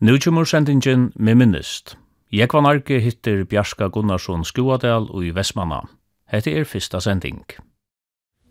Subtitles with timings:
[0.00, 1.96] Nú kjumur sendingin med minnist.
[2.30, 5.80] Jeg var narki hittir Bjarska Gunnarsson Skuadal og i Vestmanna.
[6.30, 7.42] Hette er fyrsta sending.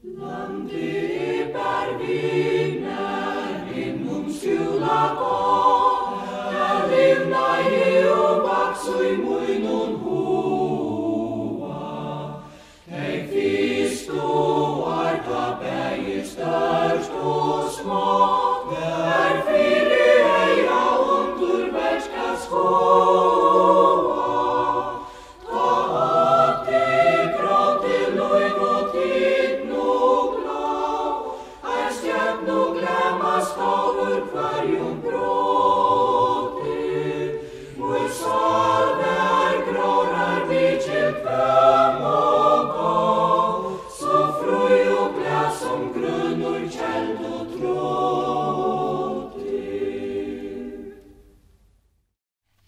[0.04, 5.40] Landi per viner innum skjula gå,
[6.52, 11.72] der limna i og baksui muinun hoa.
[12.92, 15.64] Teik fisk og arta
[16.28, 18.57] størst og små,
[22.80, 23.27] Lord.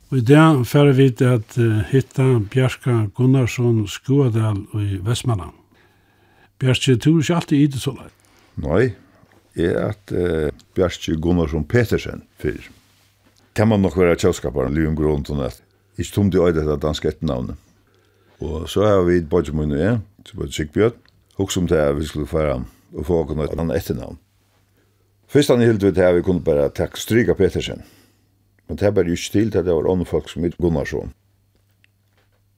[0.09, 5.51] Og i dag færre vi til at uh, hitta Bjarka Gunnarsson Skoadal i Vestmanna.
[6.57, 8.15] Bjarki, du er ikke alltid i det så leit.
[8.57, 8.87] Nei,
[9.53, 12.71] jeg er at uh, Bjarki Gunnarsson Petersen fyrir.
[13.53, 15.61] Kan man nok være kjøskaparen, Lium Grunden, at
[15.99, 17.61] ikke tom de øyde etter dansk etternavnet.
[18.41, 20.97] Og så har vi både munn og jeg, så var det Sigbjørn,
[21.37, 22.57] og som det er vi skulle fære
[22.95, 24.17] og få åkne et annet etternavn.
[25.29, 27.85] Først han hilde vi til at vi kunne bare takk stryka Petersen.
[27.85, 27.98] Petersen
[28.69, 31.13] Men det er bare ikke til til det var andre folk som ikke Gunnarsson.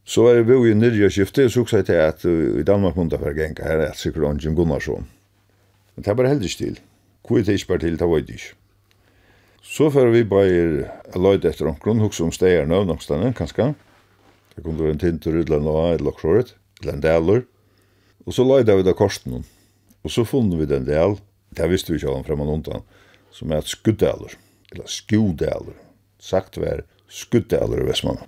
[0.03, 3.19] Så var det bo i nyrja skiftet, så sa jeg til at i Danmark måtte
[3.21, 5.07] for genka her, at sikkert han Jim Gunnarsson.
[5.95, 6.79] Men det var heller ikke til.
[7.27, 8.53] Hvor er det ikke bare til, det var det ikke.
[9.61, 13.73] Så får vi bare løyde etter omkron, hos om steg er nå, nok stedet, kanskje.
[14.55, 17.43] Det kunne være en tintur, eller noe, eller klåret, eller en deler.
[18.25, 19.45] Og så løyde vi da korsten.
[20.03, 21.19] og så funnet vi den del,
[21.55, 22.81] det visste vi ikke om fremme noen undan,
[23.31, 24.33] som er et skuddeler,
[24.71, 25.77] eller skuddeler,
[26.21, 28.21] sagt var skudde aller Vestmann.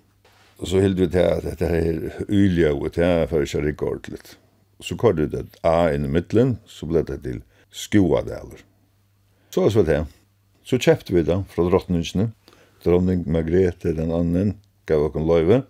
[0.59, 3.87] Og så hilde vi til at dette her ylja og til at jeg ikke rikket
[3.87, 4.21] ordentlig.
[4.83, 7.41] Så kom det et A inn i midtelen, så ble det til
[7.71, 8.63] skoadeler.
[9.53, 10.05] Så var det
[10.63, 12.31] Så kjøpte vi det fra drottningene.
[12.83, 14.57] Dronning Margrethe den annen
[14.87, 15.63] gav oss en løyve.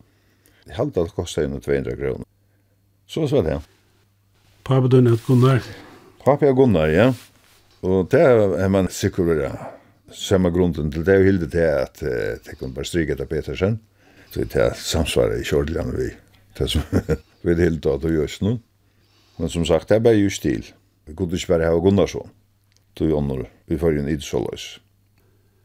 [0.65, 2.25] Det halte at det kostet inn 200 kroner.
[3.07, 3.61] Så var det
[4.63, 5.61] Pappa døgnet Gunnar.
[6.23, 7.11] Pappa Gunnar, ja.
[7.83, 9.27] Og det er man sikker
[10.13, 11.99] samma grunden till det hilde till att
[12.45, 13.79] det kunde bara stryka till Petersen.
[14.33, 16.13] Så det är samsvaret i kjordligan vi.
[16.57, 16.81] Det som
[17.41, 18.59] vi hilde att det görs nu.
[19.37, 20.65] Men som sagt, det är bara just stil.
[21.05, 22.29] Vi kunde inte bara ha Gunnarsson.
[22.93, 24.79] Tog Jonnor, vi får en idsålös.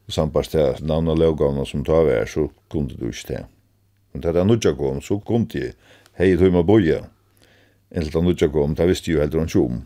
[0.06, 3.46] Och samtidigt det namn och lovgavna som tar vi är så kunde du inte det.
[4.12, 5.72] Men det är nudja kom, så kunde jag
[6.12, 7.04] hej tog med boja.
[7.90, 9.82] Enligt nudja kom, det visste ju heller runt om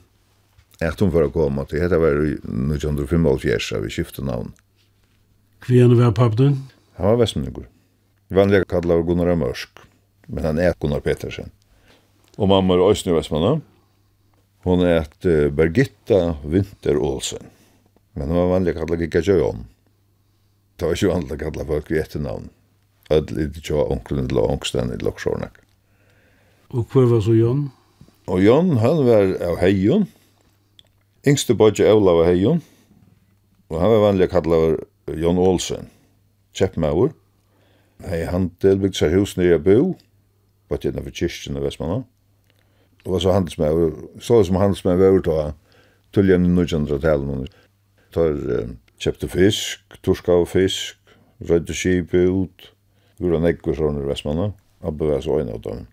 [0.80, 1.80] att hon för å komme til.
[1.80, 4.52] heter var ju 1955 vi skifte navn.
[5.60, 6.68] Kvien var pappan?
[6.94, 7.68] Han var västmänniskor.
[8.28, 9.70] Vanliga kallar Gunnar Mørsk,
[10.26, 11.50] men han er Gunnar Petersen.
[12.38, 13.60] Og mamma er Östny Västmanna.
[14.64, 17.44] Hon et uh, Birgitta Winter Olsen.
[18.14, 19.66] Men hon var vanlig kallar Gika Jøyon.
[20.76, 22.48] Det var ikke vanlig kallar folk i etternavn.
[23.12, 25.60] Ødel i det tjoa onklen eller ångsten i Loksjornak.
[26.72, 27.66] Og kvar var så Jon?
[28.32, 30.06] Og Jon, han var av Heijon.
[31.22, 32.62] Yngste bodje Olav var heion,
[33.70, 34.80] og han var vanlig kallavar
[35.14, 35.84] Jon Olsen,
[36.58, 37.12] kjeppmauer.
[38.02, 39.92] Hei, han delbygd seg hus nere bo,
[40.66, 42.00] bare tjena for kyrkjen og Vestmanna.
[43.04, 45.38] Og var så handelsmauer, så som handelsmauer var ta
[46.18, 47.46] tulljan i 1900-talen.
[48.18, 48.42] Tar
[48.98, 50.98] kjepte fisk, torska og fisk,
[51.38, 52.70] rødde kipi ut,
[53.22, 54.50] gura neggur sånn i Vestmanna.
[54.82, 55.86] Abbe var så en av dem.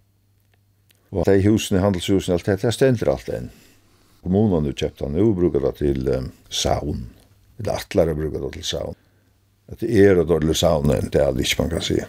[1.13, 3.51] Og de husene, handelshusene, alt det, det stender alt enn.
[4.23, 7.05] Kommunen nu kjøpt han nu brukar det til um, saun.
[7.59, 8.97] Eller atlare brukar det til saun.
[9.79, 11.99] Det er et dårlig saun enn det er det ikke man kan si.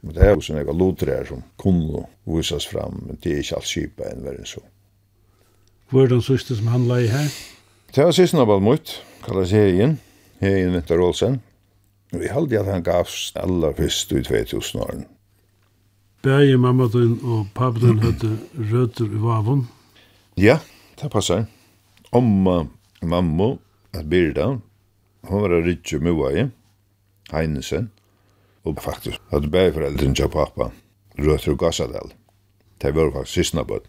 [0.00, 3.68] Men det er jo sånne loter som kunne visas fram, men det er ikke alt
[3.68, 4.62] kjipa enn verden så.
[5.90, 7.28] Hvor er den siste som handla i her?
[7.90, 8.92] Det var siste nabal mot,
[9.24, 9.98] kallas Heien,
[10.40, 11.40] Heien Vinter Olsen.
[12.12, 15.04] Vi halde at han gavs aller fyrst i 2000-åren.
[16.22, 18.36] Bæje mamma din og pappa din høyde
[18.72, 19.64] røtter i vavon.
[20.36, 20.58] Ja,
[21.02, 21.46] det passar.
[22.12, 22.66] Omma,
[23.02, 23.58] mammo,
[23.92, 24.60] at Birda,
[25.28, 26.50] hon var Ritje Muaje,
[27.32, 27.90] Heinesen,
[28.64, 30.70] og faktisk at bægforeldren til pappa,
[31.18, 32.12] Røtru Gassadel.
[32.82, 33.88] Det var faktisk sysna bøtt.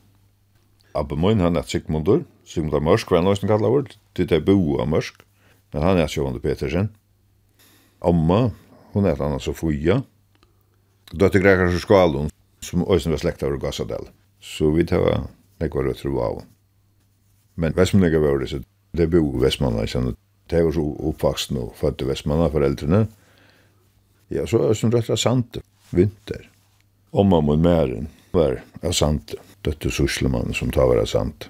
[0.96, 4.80] Abba Moin, han er Sigmundur, Sigmundur Mørsk, var han også kallar vår, til det bo
[4.80, 5.24] av Mørsk,
[5.74, 6.90] men han er Sjøvande Petersen.
[8.04, 8.50] Amma,
[8.94, 10.02] hon er han altså Fuja,
[11.12, 12.32] Døtte Grekar Skalun,
[12.64, 14.10] som også var slekta over Gassadel.
[14.40, 15.28] Så vi tar
[15.62, 16.42] nekva røtru av.
[17.56, 18.62] Men Vestmanna var det, så
[18.98, 20.16] det bo i Vestmanna, ikke
[20.50, 23.08] Det var så oppvaksen og fødte Vestmanna foreldrene.
[24.30, 25.58] Ja, så er det som rett av sant,
[25.92, 26.50] vinter.
[27.12, 31.48] Omma mot Mæren var av sant, døtte Suslemannen som tar var av sant.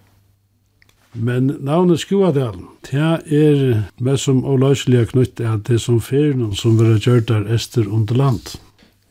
[1.13, 3.01] Men navnet Skuadal, det
[3.35, 7.89] er med som avløselig knytt er det som ferien som vil ha gjort der Ester
[7.89, 8.55] Underland.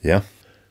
[0.07, 0.23] Ja,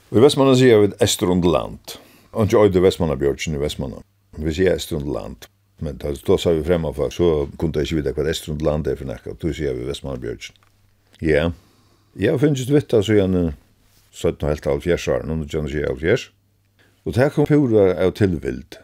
[0.09, 1.99] og i Vestmanna sier vi Ester Underland.
[2.33, 4.01] Og ikke øyde Vestmanna Bjørtsen i Vestmanna.
[4.37, 5.45] Vi sier Ester Underland.
[5.79, 8.87] Men då, då sa vi fremma for, så kunde jeg ikke vite hva Estrund land
[8.87, 10.57] er for nekka, og då sier vi Vestmannbjørgsen.
[11.23, 11.51] Ja,
[12.19, 13.53] jeg finnes ikke vitt, så igjen
[14.11, 16.25] 17 og helt halv fjers år, noen kjenner seg halv fjers.
[17.07, 18.81] Og det her kom pura av tilvild.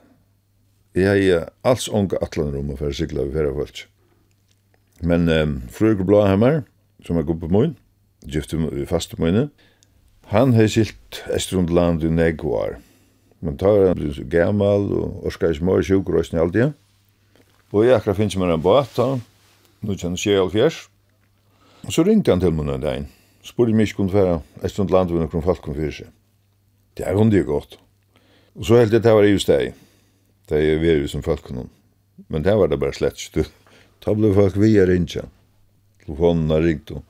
[0.96, 3.84] Jeg er alls ånga atlanrommet for å sikla vi fyrir folk.
[5.04, 6.64] Men um, Frøyre Blåhammer
[7.06, 7.76] som er god på møyn,
[8.26, 9.50] gifte mig fast på møyne,
[10.32, 12.80] han har silt Estrund land i Negvar.
[13.46, 16.74] Men tar han blir så gammal og orskar ikke mor sjukrøysene alltid.
[17.76, 19.00] Og jeg akkurat finnes meg en båt,
[19.84, 20.78] nå kjenner jeg all fjers.
[21.84, 23.08] Og så ringte han til meg en dag,
[23.44, 26.14] spurte meg ikke kunne fære et stund land hvor noen folk kom fyrir seg.
[26.96, 27.76] Det er hundig godt.
[28.56, 29.74] Og så helt det her var just deg,
[30.48, 31.66] det er vi veri som folk nå.
[32.32, 33.44] Men det var det bare slett ikke.
[34.06, 35.26] Da ble folk via rinja.
[36.06, 37.04] Telefonen har ringt og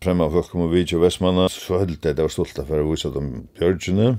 [0.00, 3.12] fremme folk kom og vidtja Vestmanna, så helt det, det var stolt for å vise
[3.12, 4.14] dem bjørgjene,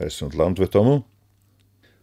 [0.00, 1.04] her er sånt land vet om.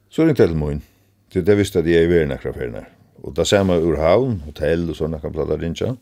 [0.08, 0.80] Så ringte jeg til min,
[1.28, 4.40] til det visste at jeg er i verden akkurat Og da ser man ur havn,
[4.48, 5.94] hotell og sånne kan plata rinja.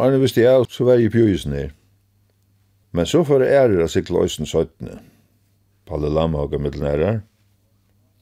[0.00, 1.70] Arne visste jeg, så var jeg i pjøysen her.
[2.96, 4.98] Men så får jeg ære av sikla øysen søytene.
[5.86, 7.20] Palle Lamhaga mittelnærer.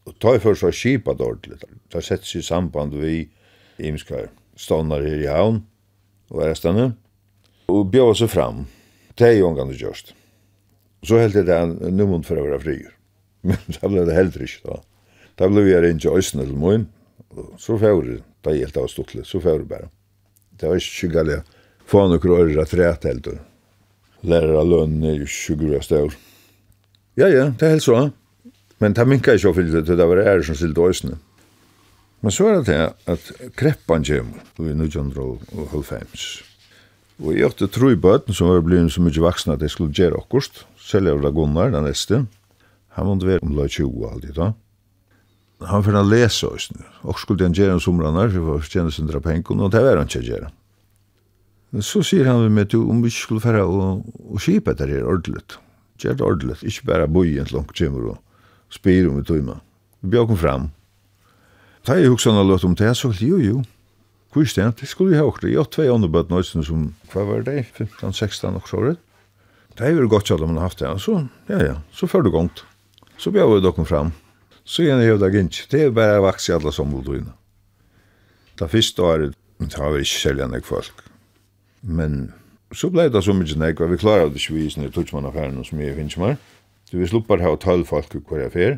[0.08, 1.60] Og ta i først av kipa dårlig.
[1.92, 3.28] Ta sett seg i samband vi
[3.78, 5.62] imskar Stånar her i havn
[6.32, 6.90] og ærestane.
[7.70, 8.64] Og bjøy seg fram.
[9.14, 10.14] Det er jo en gang det gjørst.
[11.06, 12.92] Så helt er det en numund for å være frier.
[13.46, 14.80] Men da ble det heldre ikke da.
[15.38, 16.88] Da ble vi her inn til øysen til morgen
[17.60, 19.90] så fævre, da jeg helt av stått så fævre bare.
[20.58, 21.42] Det var ikke skyggalig.
[21.88, 23.28] Få noen krøyre at rett helt.
[24.22, 26.16] Lærer av lønnen er jo skyggalig stør.
[27.18, 28.12] Ja, ja, det er helt sånn.
[28.78, 31.18] Men det minka ikke å fylle det, det var ære som stilte øsene.
[32.22, 36.14] Men så er det det at kreppan kommer i 1905.
[37.18, 39.94] Og jeg åtte tro i bøten som var blitt så mye vaksne at jeg skulle
[39.94, 40.62] gjøre akkurat.
[40.78, 42.24] Selv jeg var Gunnar, den neste.
[42.94, 44.52] Han måtte være om la 20 alltid da
[45.66, 46.68] han fyrir han lesa oss
[47.02, 50.26] og skulle han gjøre somrarna for å tjene sindra pengen og det var han ikke
[50.26, 50.52] gjøre
[51.84, 55.58] så sier han vi med om vi skulle færa og, og kipa etter her ordentligt
[55.98, 58.20] gjør det ordentligt, ikke bare boi en langt kjemmer og
[58.72, 59.58] spyr om i tøyma
[60.02, 60.70] vi bjør fram
[61.86, 63.62] Da jeg huksan har løtt om det, så jo, jo,
[64.32, 65.44] Hvor er det, det skulle jeg ha åkt.
[65.44, 68.98] Jeg har tvei åndebøtt nøysen som, hva var det, 15-16 og såret.
[69.78, 72.26] Det er jo godt kjall om man har haft det, så, ja, ja, så før
[72.26, 72.64] det gongt.
[73.16, 74.12] Så bjør vi dokken fram.
[74.68, 75.66] Så gjerne hevde jeg ikke.
[75.72, 77.32] Det er bare vaks i alle sommeltøyene.
[78.60, 81.06] Da første året, det var ikke selja nek folk.
[81.80, 82.34] Men
[82.76, 85.62] så blei det så mykje nek, og vi klarer det ikke vi i sånne tutsmannaffæren
[85.64, 86.36] som jeg finnes meg.
[86.90, 88.76] Så vi sluppar her og tøll folk i hver affær.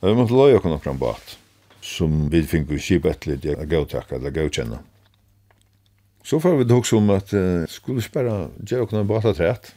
[0.00, 1.36] Og vi måtte loja okkur nokran bat,
[1.84, 4.82] som vi fink vi kip et litt jeg gautakka eller gaukjenna.
[6.24, 9.74] Så får vi det som at uh, skulle spara, gjør okkur nokran bat at.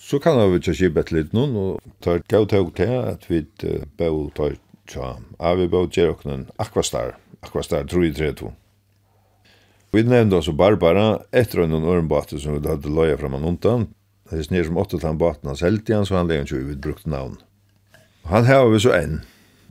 [0.00, 3.44] Så kan vi ikke kjipe et litt noen, og tar gav tog til at vi
[4.00, 4.48] bør ta
[4.88, 5.10] tja.
[5.36, 8.50] Ja, vi bør gjøre noen 3-3-2.
[9.90, 13.88] Vi nevnte også Barbara, etter noen ørenbate som vi hadde løya fram han undan.
[14.30, 16.84] Det er snir som åttet han baten hans helt igjen, så han legger ikke ut
[16.84, 17.36] brukt navn.
[18.30, 19.16] Han har vi så enn,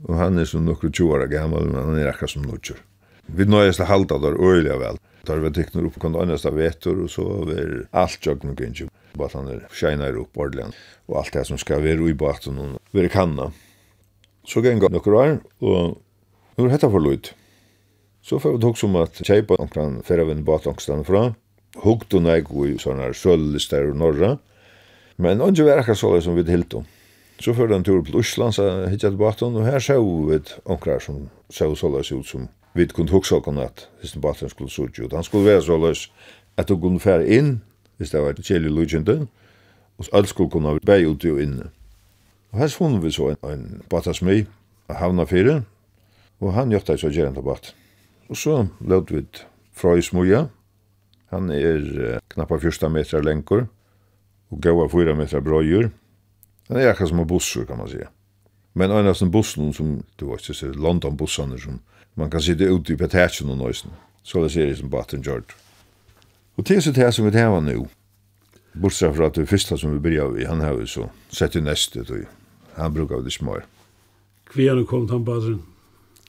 [0.06, 2.76] og han er som nokre 20 år gammel, men han er akkurat som nokre.
[3.30, 5.00] Vi nøyest til halda der øyelig vel.
[5.24, 8.88] Tar vi teknar upp kan annars av vetor och så över allt jag nog inte.
[9.12, 10.74] Bara han är shinar upp ordentligt
[11.06, 13.52] och allt det som ska vara i båten och vara kanna.
[14.44, 15.98] Så gänga några år och
[16.56, 17.34] nu heter det för lut.
[18.22, 21.34] Så får vi också om att köpa omkran förra vän båtångstan från.
[21.76, 24.38] Hukt och nej i sådana söllister och norra.
[25.16, 26.84] Men han var akkurat så som vi helt om.
[27.38, 31.00] Så får den tur på Usland så hittat båten och här såg vi ett omkring
[31.00, 34.82] som såg så ut som vi kunne hugsa oss at hvis den batteren skulle så
[34.82, 35.12] ut.
[35.12, 36.12] Han skulle være så løs
[36.56, 37.62] at du kunne fære inn,
[37.96, 39.26] hvis det var en kjelig lujende,
[39.98, 41.70] og alt skulle kunne være ut og inne.
[42.52, 44.46] Og her funnet vi så en, en battersmi
[44.88, 45.62] av havna fire,
[46.40, 47.74] og han gjør det så gjerende batt.
[48.28, 49.26] Og så lød vi
[49.72, 50.46] fra i smuja,
[51.30, 53.66] han er uh, knappa 14 meter lengur,
[54.50, 55.90] og gaua 4 meter brøyur.
[56.68, 58.08] Han er akkurat som en bussur, kan man sige.
[58.74, 61.80] Men en av bussen som, du vet, London-bussene som
[62.14, 63.90] man kan sitta ute i petachen og nøysen.
[64.22, 65.56] Så det ser det som Batten George.
[66.56, 67.88] Och det är til som vi tar nu.
[68.74, 71.60] Bortsett fra att det första som vi började i, han har ju så sett i
[71.60, 72.06] neste, och
[72.74, 73.64] han brukar det smör.
[74.44, 75.62] Kvian kom han Batten?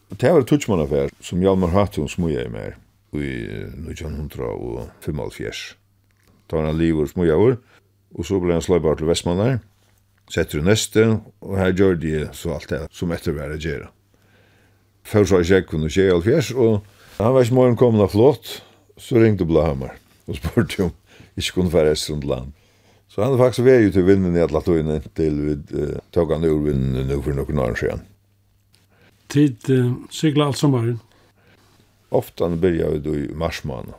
[0.10, 2.76] Det var tutsmann affær som Hjalmar Hatton smuja i mer
[3.16, 3.48] i
[3.88, 5.76] 1975.
[6.50, 7.56] Da var han liv og smuja over,
[8.16, 9.60] og så ble han sløybar til Vestmannar,
[10.28, 11.06] setter i neste,
[11.40, 13.88] og her gjør de så alt det som etter var å
[15.08, 16.82] før så jeg kunne skje i alfjers, og
[17.18, 18.62] han var ikke morgen kommet av flott,
[18.98, 19.98] så ringte Blahammer
[20.30, 20.92] og spurte om
[21.38, 22.52] ikke kunne være etter rundt land.
[23.12, 26.32] Så han er faktisk vei ut til vinden i alle togene til vi uh, tok
[26.32, 28.06] han ur vinden nå for noen år siden.
[29.32, 31.00] Tid uh, sykla alt sommaren?
[32.12, 33.94] Ofta byrja vi i mars måned, marsmån,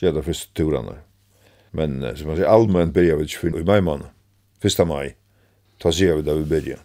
[0.00, 0.96] gjerne første turene.
[1.76, 4.08] Men uh, som man sier, allmenn byrja vi ikke i mai måned,
[4.64, 4.84] 1.
[4.88, 5.14] mai.
[5.80, 6.80] Ta sier vi da vi byrja.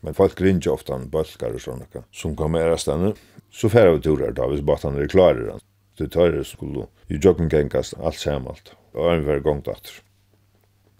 [0.00, 3.12] Men folk ringer ofta en bölkar och sådana som kommer era stanna.
[3.50, 5.58] Så færre vi turar da, hvis er är klara.
[5.98, 7.18] Det tar det skulle ju
[7.50, 8.72] gengast alt allt sammalt.
[8.92, 9.92] Och en varje gång datter.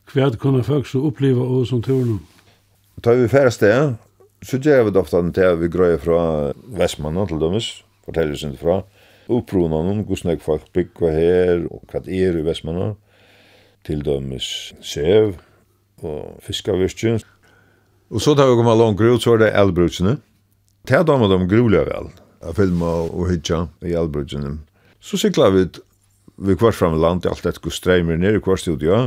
[0.07, 2.21] Kvärt kunne folk så uppleva oss som turen.
[3.05, 3.95] Da vi færre sted,
[4.43, 7.83] så gjør vi ofta en tv vi grøyer fra Vestmannen til dömes.
[8.05, 8.83] forteller sig fra.
[9.27, 9.71] från.
[9.71, 12.97] noen, hvordan gusnäck folk bygga här och kvart er i Vestmannen,
[13.85, 15.37] til dömes sev
[16.03, 17.27] og fiskavirstjänst
[18.11, 20.17] Og så tar vi kommet langt ut, så er det elbrutsene.
[20.87, 22.13] Det er damer de grulig vel,
[22.47, 24.59] å filme og hitja i elbrutsene.
[25.03, 25.67] Så sikla vi
[26.37, 29.07] vi kvart fram i land, alt etter hvor streimer nere i kvart studio.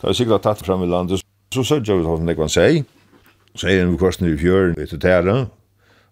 [0.00, 1.22] Da vi sikla tatt fram i landet,
[1.54, 2.82] så sørger vi hvordan det kan si.
[3.54, 5.36] Så er vi kvart nere i fjøren, vi til tæra.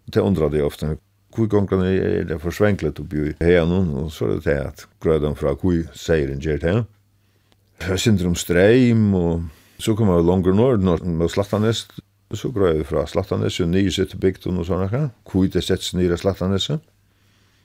[0.07, 0.95] Og det undrar det ofte,
[1.35, 4.85] hvor gongen er det for forsvenklet oppi i henen, og så er det til at
[5.03, 6.77] grøyden fra hvor seieren gjør det.
[7.83, 9.43] Jeg synder om streim, og
[9.79, 11.85] Så kom jeg langer nord, med Slattanes,
[12.35, 15.87] så grøy vi fra Slattanes, og nye sitt bygd og sånne her, kvitt er sett
[15.97, 16.67] nere Slattanes.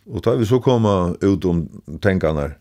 [0.06, 1.64] Og da vi så kom ut om
[2.04, 2.54] tenkene her,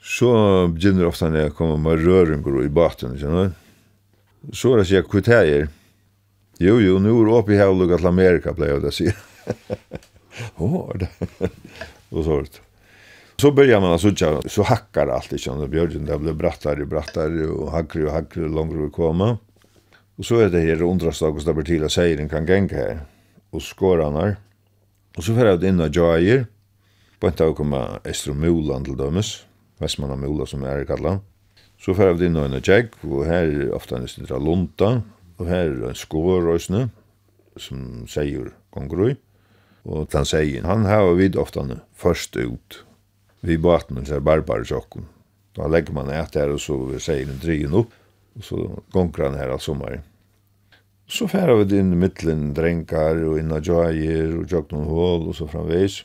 [0.00, 0.30] så
[0.72, 3.50] begynner ofte når jeg kommer med røringer i baten, kjenner
[4.56, 5.68] Så er det sier kvitt her,
[6.60, 8.94] jo jo, nå er det oppe i her og lukket til Amerika, pleier jeg å
[8.94, 9.10] si.
[10.64, 11.10] Åh, det.
[12.12, 12.69] Og så var det.
[13.40, 15.70] Så börjar man alltså så hackar allt liksom.
[15.70, 19.38] Björgen där blev brattare och brattare och hackre och hackre längre långre och komma.
[20.16, 23.00] Och så är det här understag och stabilt till säger den kan gänga här.
[23.50, 24.36] Och skåranar.
[25.16, 26.46] Och så färd in och jajer.
[27.20, 29.44] På ett tag kommer Estromolan till dömes.
[29.78, 31.18] Västmanna Mola som är i kallan.
[31.78, 35.02] Så färd in och en jag och här är ofta en snittra lunta.
[35.36, 36.88] Och här är en skårrösne
[37.56, 39.16] som säger kongrui.
[39.82, 42.84] Och han säger, han har vid ofta först ut
[43.40, 45.06] vi båten så är barbar sjokken.
[45.56, 47.94] Da legger man et her, og så sier den dryn opp,
[48.38, 48.58] og så
[48.94, 49.98] gonger han her all sommer.
[51.10, 55.28] Så færer vi inn i midtelen drenger, og inn av inna og och noen hål
[55.28, 56.04] og så framveis.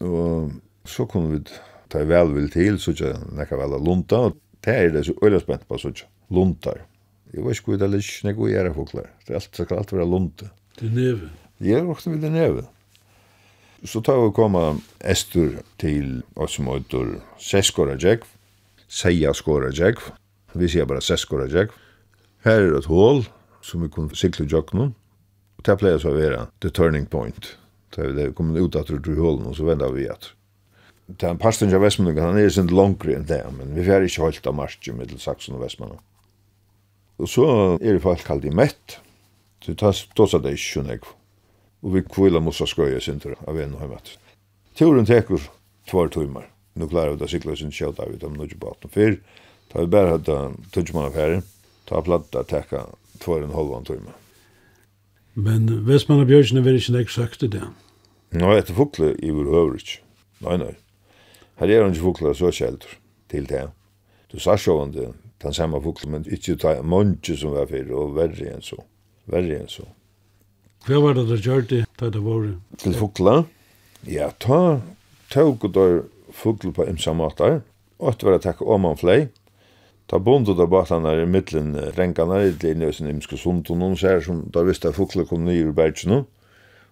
[0.00, 0.50] Og
[0.84, 1.44] så kunne vi
[1.88, 5.14] ta vel vil til, så ikke nekka vel av lunta og det er det så
[5.22, 6.82] øyla spent på så ikke luntar.
[7.32, 9.06] Jeg vet ikke hvor det er litt jag å gjøre era fåglar.
[9.26, 10.50] Det är allt, så kan allt vara lunta.
[10.78, 11.30] Det är neve.
[11.58, 12.62] Jag det er vid det neve.
[13.84, 14.72] Så tar vi komma
[15.06, 18.24] Estur til oss som heter Seskora Jekv,
[18.90, 20.08] Seia Skora Jekv,
[20.58, 21.76] vi sier bara Seskora Jekv.
[22.42, 23.22] Her er et hål
[23.62, 27.52] som vi kunne sikle jokkene, og det pleier så å være the turning point.
[27.94, 30.32] Da vi kommer ut at du hålen, og så vender vi at.
[31.06, 34.08] Det er en pastor av Vestmannen, han er sin langre enn det, men vi får
[34.08, 36.02] ikke holdt av marsjen mittel Saxon og Vestmannen.
[37.18, 37.46] Og så
[37.78, 38.98] er det folk kalt i mett,
[39.62, 40.98] så det tar stås at det ikke skjønner
[41.82, 44.14] og vi kvila mossa skoja sindur av en og heimat.
[44.78, 45.42] Turen tekur
[45.88, 46.48] tvar tuimar.
[46.74, 49.18] Nu klarar vi da sikla sin sjálta vi dem nudja baten fyr.
[49.72, 50.38] Ta vi bæra hata
[50.72, 51.42] tudsmann affæri,
[51.86, 52.86] ta platta teka
[53.20, 54.14] tvar en halvan tuimar.
[55.34, 57.62] Men Vestmanna Bjørgsen vil ikke nek sagt det?
[58.34, 59.98] Nå, etter fukle i vår høvrich.
[60.42, 60.74] Nei, nei.
[61.58, 62.98] Her er han ikke fukle så sjeldur
[63.30, 63.68] til det.
[64.30, 68.50] Du sa sjåvande den samme fukle, men ikke ta mange som var fyrir, og verre
[68.52, 68.78] enn så.
[69.30, 69.86] Verre enn så.
[70.86, 71.82] Hva var det der gjør det?
[71.98, 72.46] Da det var?
[72.78, 73.42] Til fukla?
[74.06, 74.80] Ja, ta
[75.32, 76.00] tog og der
[76.32, 77.60] fukla på imsa matar,
[77.98, 79.18] og etter var det takk om han flei,
[80.08, 84.22] ta bondet da batene i middelen renkene, i det sin imske sunt, og noen ser
[84.24, 86.24] som da visste at fukla kom nye i bergsen,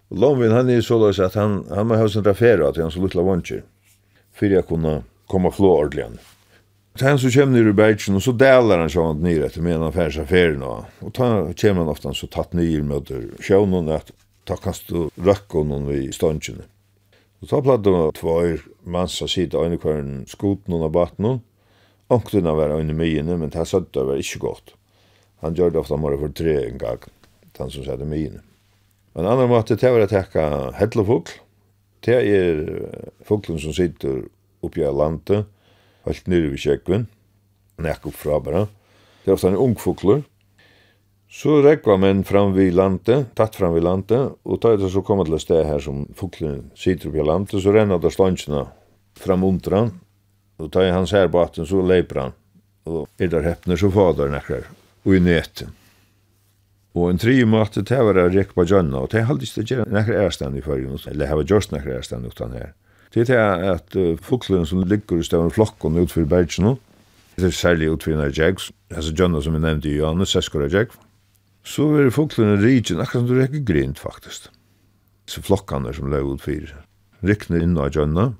[0.07, 3.03] og Lomvin han er så løs at han, han må ha sin rafera til så
[3.03, 3.63] lutla vantjer,
[4.37, 6.11] Fyrir jeg kunne komme flå ordelig
[6.99, 9.83] Sen så kommer ner i bergen och så delar han sånt ner efter med en
[9.83, 10.85] affärsaffär då.
[10.99, 13.07] Och ta kommer han ofta så tatt ner med
[13.39, 14.11] show någon att
[14.43, 16.61] ta kast och röcka någon i stanchen.
[17.39, 18.41] Och ta platta då två
[18.83, 21.39] mansa sida en kvarn skot någon av baten.
[22.07, 24.73] Ankten av var inne med men det sötta var inte gott.
[25.39, 26.97] Han gör det ofta bara för tre en gång.
[27.57, 28.39] Han som sätter mig inne.
[29.13, 31.31] En annan måte det var att täcka hedlefugl.
[31.99, 32.81] Det är
[33.23, 34.23] fuglen som sitter
[34.61, 35.45] uppe i landet
[36.09, 37.05] helt nere ved kjekken,
[37.83, 38.65] nek opp fra bare.
[39.23, 40.23] Det er ofte en ungfokler.
[41.27, 45.27] Så rekva menn fram vid landet, tatt fram vid landet, og ta det så kommer
[45.27, 48.63] til et sted her som foklen sitter opp i landet, så renner det slansjene
[49.19, 49.91] fram under han,
[50.57, 52.37] og ta i hans her baten, så leiper han,
[52.87, 54.69] og er der heppner så fader nekker,
[55.03, 55.75] og i neten.
[56.97, 59.83] Og en tri måte, til var å rekke på Jonna, og det er alltid ikke
[59.91, 62.71] nekker ærestand i fargen, eller hava gjørst nekker ærestand utan her.
[63.13, 66.77] Det er at uh, fuglene som ligger i stedet flokken ut bergen,
[67.37, 68.57] det er særlig ut en jeg,
[68.89, 70.87] altså Jonna som vi nevnte i Johannes, Seskor av jeg,
[71.63, 74.49] så er fuglene rigen, akkurat som du rekker grint faktisk.
[75.27, 76.73] Så flokkene som løy ut.
[77.21, 78.31] Rikner inn av Jonna,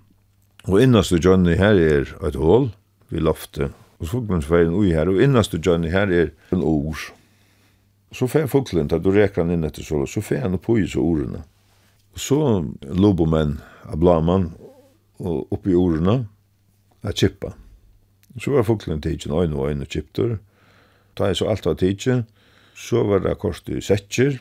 [0.66, 2.72] og innast av Jonna her er et hål,
[3.10, 3.70] vi lofte,
[4.00, 7.12] og så fuglene får en ui her, og innast av Jonna her er en ord.
[8.16, 10.88] Så fer fuglen, da du rekker han inn etter så, så får han på i
[10.90, 11.44] så ordene.
[12.18, 12.38] Og så
[12.98, 14.48] lobo menn av blaman
[15.22, 16.24] og oppi ordene
[17.06, 17.52] er kippa.
[18.42, 20.40] Så var fuglen tidsin øyne og øyne kipptur.
[21.14, 22.24] Da er så alt var tidsin,
[22.74, 24.40] så var det kort i setjer.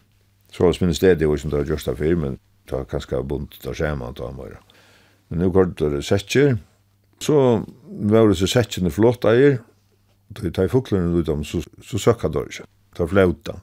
[0.49, 2.79] Så var det minnes det det var som det var just av fyr, men det
[2.79, 4.57] var kanskje bunt av skjeman til han var.
[5.29, 6.57] Men nu kort det setjer.
[7.21, 7.37] Så
[8.09, 9.61] var det så setjene flott eier.
[10.33, 12.71] Ta jeg fuglene ut om, så, så søkka det ikke.
[12.97, 13.61] Ta flauta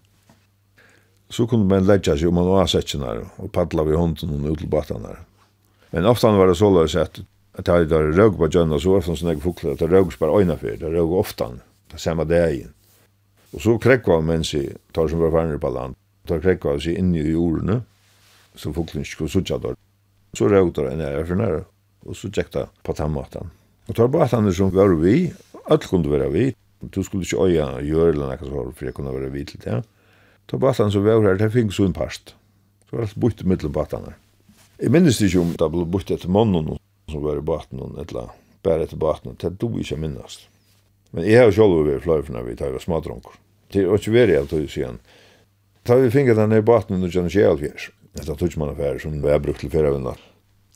[1.33, 4.59] så kunde man lägga sig om man var sättsnar och paddla vid hunden och ut
[4.59, 5.09] till båtarna.
[5.91, 7.19] Men ofta var det så lös att
[7.57, 10.77] att jag där rög på jönna så ofta såna fåglar att rög spar öjna för
[10.77, 11.45] det rög ofta
[11.91, 12.67] det samma dag.
[13.51, 15.95] Och så kräkva man sig tar som var färre på land.
[16.27, 17.81] Tar kräkva sig in i jorden
[18.55, 19.75] så fåglarna skulle sucha där.
[20.33, 21.63] Så rög där en är för nära
[21.99, 23.49] och så tjekta på tammatan.
[23.85, 25.33] Och tar båtarna som var vi,
[25.65, 26.55] allt kunde vara vi.
[26.79, 29.83] Du skulle inte öja görla något så för jag kunde vara vi till det.
[30.47, 32.35] Ta batan som var her, det fikk så en parst.
[32.89, 34.17] Så var det bort i middelen batan her.
[34.81, 36.75] Jeg minnes ikke om det ble bort etter mannen
[37.11, 38.33] som var i batan, eller
[38.65, 40.41] bare etter batan, det du ikke minnes.
[41.13, 43.35] Men jeg har jo selv vært flere for når vi tar smadronker.
[43.73, 44.99] Det er ikke vært jeg tog siden.
[45.83, 47.89] Da vi finner den i batan under kjenner seg alfjers.
[48.17, 50.19] Etter tutsmannaffærer som vi har brukt til ferievinnar.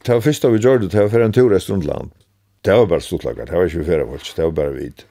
[0.03, 2.13] Det var første vi gjorde, det, var for en tur i Strundland.
[2.65, 5.05] Det var bare stortlagert, det var ikke vi ferievolts, det var bare vidt.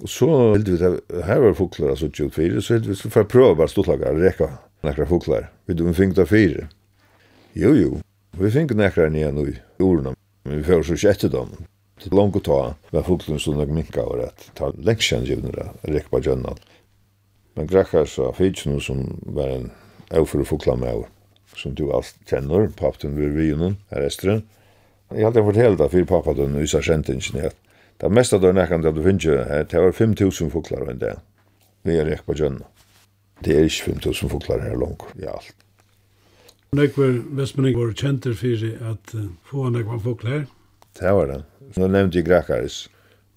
[0.00, 0.92] Og så held vi det,
[1.26, 4.48] her var foklar altså 24, så held vi så får prøve bare stortlagere, rekka
[4.86, 5.50] nekra foklar.
[5.66, 6.68] Vi du fink da fire.
[7.54, 8.00] Jo, jo,
[8.38, 10.14] vi fink nekra nye nu i ordene,
[10.44, 11.52] men vi får så kjette dem.
[12.00, 15.90] Det er langt å ta, men foklaren som nok minka over at ta leksjensgivner av
[15.92, 16.62] rekka på gjønnan.
[17.54, 19.04] Men grekkar sa fyrtjen som
[19.36, 19.68] var en
[20.10, 21.10] avfyr foklar med over,
[21.54, 24.42] som du alt kjenner, pappen ved vinen, her estren.
[25.12, 27.58] Jeg hadde fortalt det for pappa den visa kjentingen i at
[28.00, 31.16] Det mesta då näkan det du finner her, det var 5000 fåglar enn det.
[31.82, 32.66] Vi er ikke på jönna.
[33.44, 35.54] Det er ikke 5000 fåglar her langt, i alt.
[36.72, 40.46] Nekver Vestmenning var kjenter for at få nekver her?
[40.98, 41.42] Det var det.
[41.76, 42.88] Nå nevnte jeg Grekaris.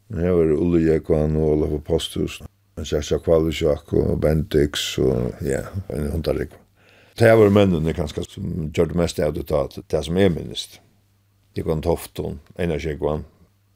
[0.08, 2.42] Det var Ulle Jekvann og Olaf Apostus.
[2.76, 6.52] Kjersa Kvalvisjak og Bendix og ja, en hundarik.
[7.20, 9.46] Det var mennene kanskje som gjør det mest av det,
[9.92, 10.82] det som er minst.
[11.56, 13.24] Jekvann Tofton, Einar Jekvann,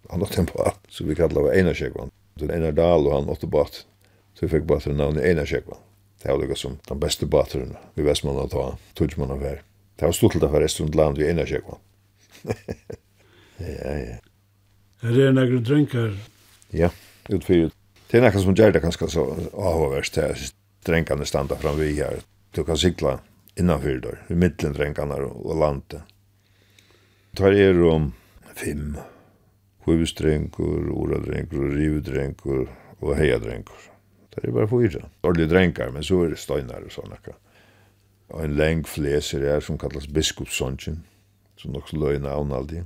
[0.10, 2.12] han åt en båt, så vi kallade det Einarsjekvann.
[2.40, 3.84] Den Einar Dahl og han åtte båt,
[4.34, 5.84] så vi fikk båten navnet Einar Einarsjekvann.
[6.22, 9.62] Det var lukka som den beste båten vi Vestmanna ta, Tudjmanna fær.
[10.00, 11.80] Det var stort til det av landet i Einar Einarsjekvann.
[13.84, 14.18] ja, ja.
[15.04, 16.16] Her er nekru drinkar.
[16.76, 16.90] Ja,
[17.30, 17.76] utfyrt.
[18.10, 20.48] Det er nekka som gjør det ganske så avhåverst, det er
[20.90, 22.24] drenkane standa fram vi her.
[22.52, 23.20] Du kan sikla
[23.60, 26.02] innanfyr der, i middelen drenkane og landet.
[27.38, 28.10] Tar er om
[28.58, 28.98] fem
[29.90, 32.68] Kuivstrengur, oradrengur, rivdrengur
[33.02, 33.88] og heiadrengur.
[34.30, 35.08] Det er bare fyra.
[35.26, 37.18] Ordelig drengar, men så er det støynar og sånne.
[38.30, 41.00] Og en leng fleser er som kallas biskopssonsen,
[41.58, 42.86] som nok så løgna av alltid.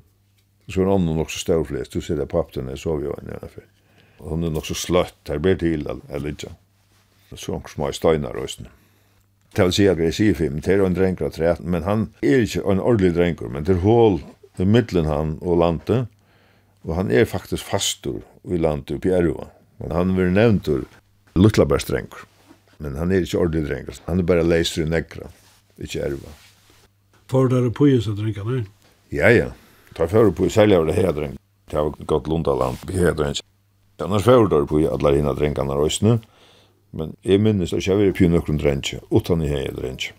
[0.69, 3.11] Så er en annen nok så fles, du ser det papten, apten, jeg sov jo
[3.19, 3.67] enn gjerne før.
[4.21, 6.55] Og hun er nok så sløtt, her blir til, eller ikke.
[7.35, 8.47] Så er hun små støynar og
[9.53, 12.47] Det vil si at jeg sier film, det er en drenger av men han er
[12.47, 14.21] ikke en ordelig drenger, men det er hål
[14.57, 16.07] i middelen han og landet,
[16.83, 19.47] Og han er faktisk fastur i landet oppi Erva.
[19.79, 20.83] Men han vil nevntur
[21.39, 22.27] Lutlabærstrengur.
[22.83, 23.99] Men han er ikke ordentlig drengur.
[24.07, 25.29] Han er bare leiser i negra,
[25.79, 26.33] ikke Erva.
[27.31, 28.63] Får dere på i seg nei?
[29.13, 29.49] Ja, ja.
[29.95, 31.39] Ta fyrir på i særlig av det her drengar.
[31.69, 33.41] Det har gått lundaland i her drengar.
[34.03, 36.19] Annars fyrir dere på i alle hina drengarna røysene.
[36.93, 40.13] Men jeg minnes at jeg var i pjun okkur drengar, utan i hei drengar.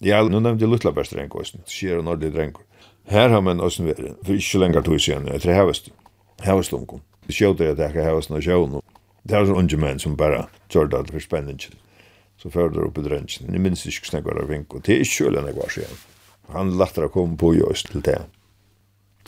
[0.00, 2.64] Ja, nu nevnte jeg Lutlabærstrengur, sier han ordentlig drengar.
[3.08, 7.00] Her har man også vært, for ikke lenger tog siden, etter hevest, hevest hevestlunken.
[7.26, 8.80] Det skjøter jeg at jeg har hevest noe sjøen.
[9.24, 11.76] Det er så unge menn som bare gjør det for spenningen.
[12.40, 13.52] Så fører det opp i drengen.
[13.52, 15.98] Jeg minns ikke snakk av vink, og det er ikke kjølen jeg var siden.
[16.54, 17.60] Han latter å komme på i
[17.90, 18.20] til det.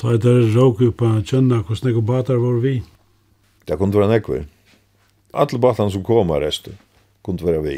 [0.01, 2.81] Ta et der råk upp av kjønna, hvordan jeg batar var vi?
[3.67, 4.47] Det kunne være nekver.
[5.33, 6.79] Alle batan som kom av resten
[7.23, 7.77] kunne være vi.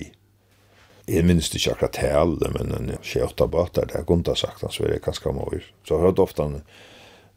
[1.04, 4.94] Jeg minnes ikke akkurat hele, men en 28 bøter, det er gunta sagt, så er
[4.94, 5.60] det ganske mye.
[5.84, 6.62] Så jeg hørte ofte han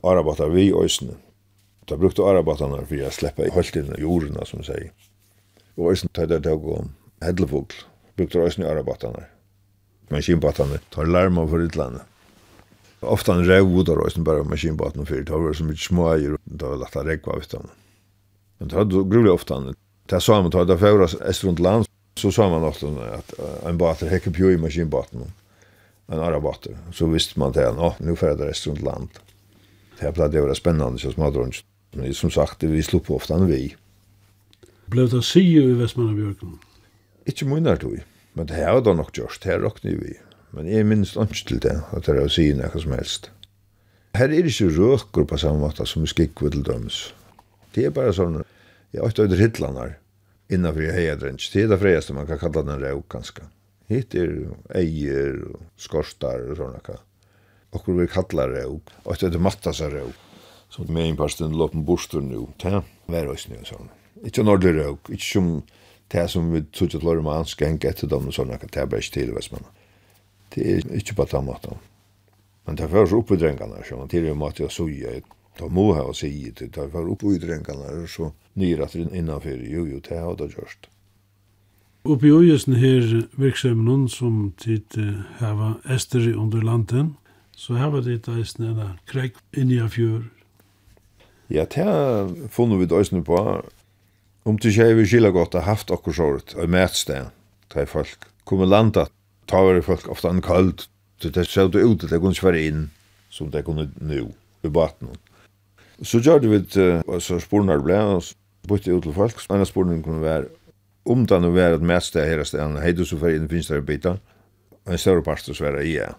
[0.07, 1.17] arabata vi i Øysene.
[1.87, 4.91] Da brukte arabatene for å slippe holdt inn i jordene, som sier.
[5.77, 6.77] Og øsene tar det til å gå
[7.23, 7.81] hedlefugl,
[8.19, 9.25] brukte øsene i
[10.09, 12.03] Men kinbatene tar larm for utlandet.
[13.01, 16.07] Ofta en rev ut av øsene bare med kinbatene for, det var så mye små
[16.13, 17.75] eier, og det var lett å regge av utlandet.
[18.59, 19.59] Men det hadde gruvlig ofte.
[20.07, 21.85] Det sa han, det var føres rundt land,
[22.17, 23.33] Så sa man ofta om att
[23.65, 25.31] en båt häcker på i maskinbåten.
[26.07, 26.77] En arabater.
[26.93, 27.71] Så visste man det.
[27.73, 29.09] Nå, nu får färdas det runt land.
[29.99, 33.47] Det här det vara spännande så smått Men som sagt, vi slår på ofta en
[33.47, 33.75] vi.
[34.85, 36.59] Blev det sio i Västmannabjörken?
[37.25, 37.99] Inte munnar tog.
[38.33, 39.39] Men det här var då nog gjort.
[39.43, 40.13] Det här råkne vi.
[40.51, 41.81] Men jeg minns ikke til det.
[41.91, 43.31] At det var sio noe som helst.
[44.15, 47.13] Her er ikke røkker på samme måte som skikker til döms.
[47.75, 48.43] Det er bare sånn.
[48.93, 49.97] Jeg har ikke över hittlanar
[50.49, 51.49] innanför i hejadrench.
[51.53, 53.43] Det er det fredeste man kan kalla den råk ganske.
[53.87, 56.97] Hitt er eier och skorstar och sådana kan.
[57.69, 58.83] Och vi kallar råk.
[59.03, 60.15] Och det är mattas av råk.
[60.69, 62.47] Så det är inpasten loppen bostur nu.
[62.57, 63.89] ta, vær oss nu og sådana.
[64.23, 65.21] Inte nordlig ordentlig råk.
[65.21, 65.63] Som
[66.07, 68.69] det som vi tog til lorma hans gäng etter dem og sånne kan.
[68.71, 69.65] Det är bara inte till vad man.
[70.55, 71.77] Det er inte på den måten.
[72.65, 73.75] Men det är först uppe drängarna.
[74.09, 75.21] Det är ju mat jag suger.
[75.57, 79.57] Da må jeg ha siget det, da var oppe i drengene og så nyretter innanfor,
[79.65, 80.89] jo jo, det har det gjort.
[82.07, 84.95] Oppe i øyesen her virksomheten som tid
[85.41, 87.15] hava ester under landen,
[87.51, 90.29] så hava dit eisen en krekk inni av fjør.
[91.49, 93.41] Ja, det funnet vi døysene på.
[94.47, 97.31] Om til ikke vi skiller godt har haft okkur såret, og mætstegn,
[97.73, 98.29] da er folk.
[98.47, 99.07] Kommer landa,
[99.47, 100.87] ta var folk ofta en kald,
[101.19, 102.83] så det ser ut ut, det kunne ikke være inn,
[103.29, 104.31] som det kunne nu,
[104.63, 105.11] i baten.
[106.05, 108.23] Så gjør det vi et så sporene ble, og
[108.67, 109.39] bytte ut til folk.
[109.49, 110.49] En av sporene kunne være,
[111.07, 113.79] om det nå var et mest her stedet, hei du så fer inn finnes det
[113.79, 114.19] en bitar,
[114.85, 116.11] og en større parst så være i ja.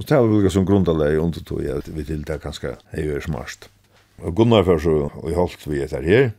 [0.00, 3.04] Og det var vel som grunn av det undertog, at vi til det kanskje hei
[3.06, 3.68] er smart.
[4.22, 6.32] Og Gunnar før så, og jeg holdt vi etter her,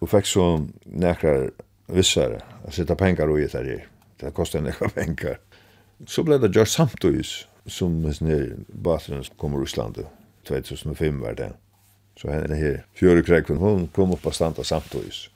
[0.00, 0.46] og fikk så
[0.86, 1.50] nekrar
[1.92, 3.90] vissare, å sitta pengar og etter her.
[4.20, 5.40] Det kostet en nekra pengar.
[6.06, 10.06] Så ble det gjort samtøys, som sånn her bateren som kommer i Islandet,
[10.46, 11.50] 2005 var det.
[12.16, 15.28] Så henne her, fjøre krekven, hun kom opp og standa samtøys.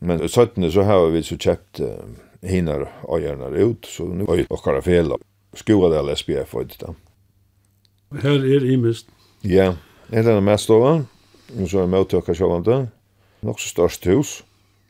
[0.00, 1.98] Men i søttene så har vi så kjøpt uh,
[2.42, 5.18] hinar øyerne ut, så nu er okkara fela.
[5.54, 6.94] Skoa det alle SPF og det da.
[8.22, 9.08] Her er imist.
[9.44, 9.74] Ja,
[10.10, 11.02] her er den mest over,
[11.58, 12.86] og så er møttøkka sjåvande.
[13.42, 14.38] Nok så størst hus.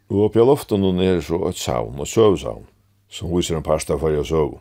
[0.09, 2.64] Og oppi av loften og nere så et saun, og søvsaun,
[3.12, 4.54] som viser en parsta for jeg søv.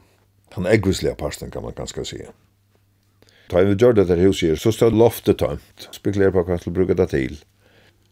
[0.57, 2.27] Han eggvislige parsten kan man ganske sige.
[3.47, 5.87] Ta vi gjør dette huset her, så stod loftet tømt.
[5.95, 7.37] Spekulerer på hva til å bruke det til.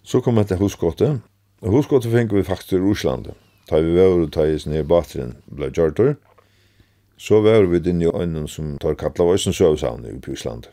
[0.06, 1.20] Så kom dette husgåttet.
[1.66, 3.32] Og Huskottet fikk vi faktisk til Russland.
[3.66, 6.16] Ta vi var og ta i sin her bateren ble gjørt der.
[7.18, 10.68] Så var vi din i øynene som tar kattla av Øysen søvsavn i Russland.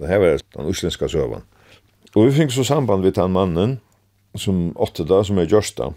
[0.00, 1.44] Det her var den uslenska søvann.
[2.16, 3.78] Og vi fikk så samband med den mannen
[4.36, 5.92] som åtte da, som er Gjørsta.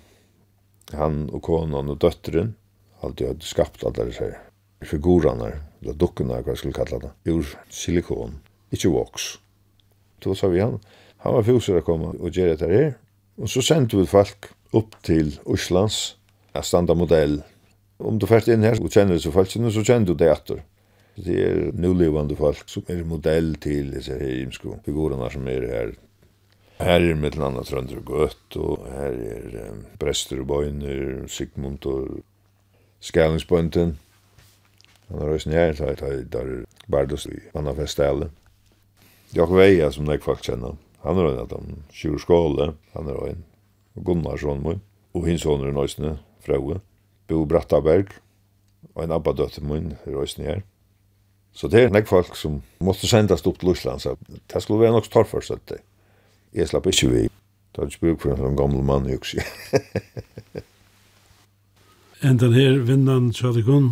[0.94, 2.54] Han og konan og døtteren,
[3.02, 4.30] alltid hadde skapt alle disse
[4.86, 8.40] figurerne eller dukkene, hva jeg skulle kalla det, ur silikon,
[8.74, 9.26] ikkje voks.
[10.26, 10.80] Så sa vi han,
[11.22, 12.94] han var fjuser å komme og gjøre dette her,
[13.38, 16.16] og så sendte vi folk opp til Oslands,
[16.56, 17.44] a standa modell.
[18.02, 20.64] Om du fært inn her og kjenner disse folkene, så kjenner du det etter.
[21.16, 25.94] Det er nulivande folk som er modell til disse her imsko figurerne som er her.
[26.76, 31.88] Her er mitt landa Trønder og Gøtt, og her er um, Brester og Bøyner, Sigmund
[31.88, 32.18] og
[33.00, 33.96] Skælingsbøynden.
[35.10, 38.32] Han har røysen her, så er det Bardos i Annafestale.
[39.36, 43.18] Jakob Veia, som jeg faktisk kjenner, han er en av dem, Sjur Skåle, han er
[43.30, 43.42] en,
[43.96, 44.80] og Gunnar Sjånmøy,
[45.16, 46.16] og hins åner er Nøysene,
[46.46, 46.80] Fraue,
[47.30, 48.16] Bo Brattaberg,
[48.96, 50.64] og en abba døtter min, Røysen her.
[51.56, 54.96] Så det er nek folk som måtte sendes opp til Lusland, så det skulle være
[54.98, 55.82] nok torrførst at det.
[56.56, 57.28] Jeg slapp ikke vi.
[57.76, 59.44] Det er ikke bruk for en sånn gammel mann, jeg husker.
[62.24, 63.90] den her, vinnan Tjadikon,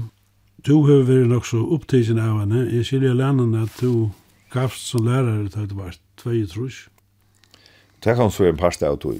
[0.63, 2.61] Du har vært nok så opptidsen av henne.
[2.71, 4.13] Jeg skiljer lennom at du
[4.53, 6.77] gafst som lærare til at det var tvei trus.
[7.99, 9.17] Det kan så en par parste av tog.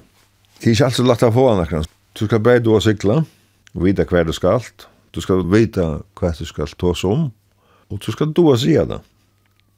[0.61, 1.81] Det er ikke alltid lagt av få henne.
[2.15, 3.25] Du skal bare du og sykla,
[3.75, 4.63] vite hva du skal.
[5.11, 5.83] Du skal vite
[6.15, 7.27] hva du skal ta oss om.
[7.91, 9.01] Og du skal du og sige det.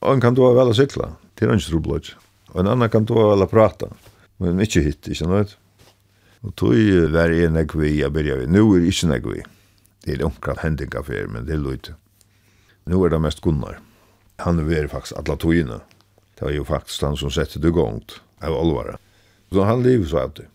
[0.05, 1.15] Og en kan du vel å sykla.
[1.33, 2.13] Det er ikke troblod.
[2.53, 3.89] Og en annan kan du vel å prata.
[4.37, 5.49] Men ikke hit, ikke noe.
[6.45, 6.77] Og tog
[7.09, 8.53] var jeg nekvi jeg begynner vi.
[8.53, 9.41] Nå er ikke nekvi.
[10.05, 11.93] Det är omkring händingar för men det er lite.
[12.83, 13.79] Nu är det mest Gunnar.
[14.37, 15.35] Han är väl faktiskt alla.
[16.39, 18.97] Det var ju faktiskt han som sette det gongt, av allvara.
[19.51, 20.45] Så han lever så alltid.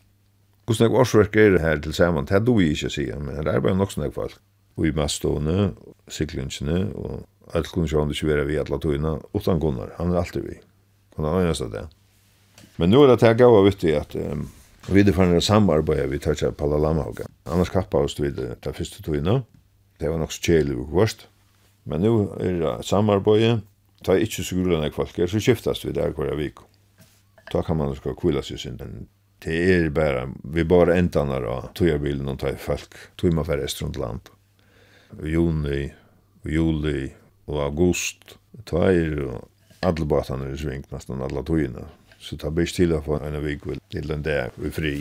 [0.67, 3.63] Hvordan jeg årsverk er det her til sammen, det du ikke sier, men det er
[3.65, 4.37] bare nok snakk folk.
[4.77, 5.73] Og i mestående,
[6.07, 10.47] siklingsene, og alt kunne sjående ikke være vi alle togene, utan Gunnar, han er alltid
[10.47, 10.61] vi.
[11.17, 11.89] Han er eneste det.
[12.79, 14.47] Men nå er det jeg gav av vittig at um,
[14.89, 17.27] Vi er fannet samarbeid vi tar seg Palalamauga.
[17.45, 19.43] Annars kappa oss vi det ta første togina.
[20.01, 21.27] Det var nok så kjelig og kvart.
[21.85, 23.61] Men nu er det samarbeid.
[24.05, 26.63] Ta ikkje så gulene folk er, så skiftast vi der hver vik.
[27.53, 28.81] Ta kan man skal kvila seg sin.
[28.81, 29.05] Men
[29.45, 32.97] det er bare, vi bare entanar av togjabilen og ta folk.
[33.21, 34.33] Tog man færre estrund land.
[35.21, 35.91] Juni,
[36.49, 37.11] juli
[37.51, 38.39] og august.
[38.65, 39.27] Ta er
[39.85, 41.85] alle båtene i sving, nesten alle togina.
[42.21, 44.95] Så ta best til å få en vecka til den der vi fri.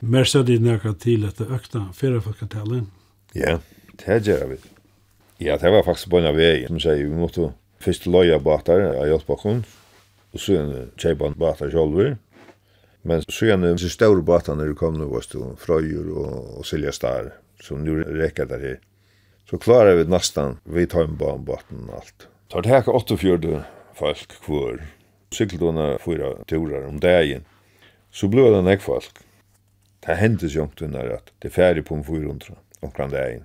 [0.00, 2.22] Mer så det när til at att ökta förra.
[3.34, 3.58] Ja,
[4.06, 4.56] det gjør vi.
[5.38, 9.08] Ja, det var faktiskt på en väg som säger vi måste först loja båtar, jag
[9.08, 9.64] hjelpbakken,
[10.32, 12.16] og så sen köpa båtar själva.
[13.02, 13.90] Men så är det store
[14.22, 18.46] stora når det kom nå, var det frøyer och og sälja star som nu räcker
[18.46, 18.78] der her.
[19.50, 22.28] Så klarar vi nästan vi tar en båten allt.
[22.48, 24.86] Tar det här 48 folk kvar
[25.30, 27.44] sykkeldåna fyra turar om dagen
[28.10, 29.18] så blev det nek folk.
[30.06, 33.42] Det hendte ju inte at att det färre på en 400 omkring dagen.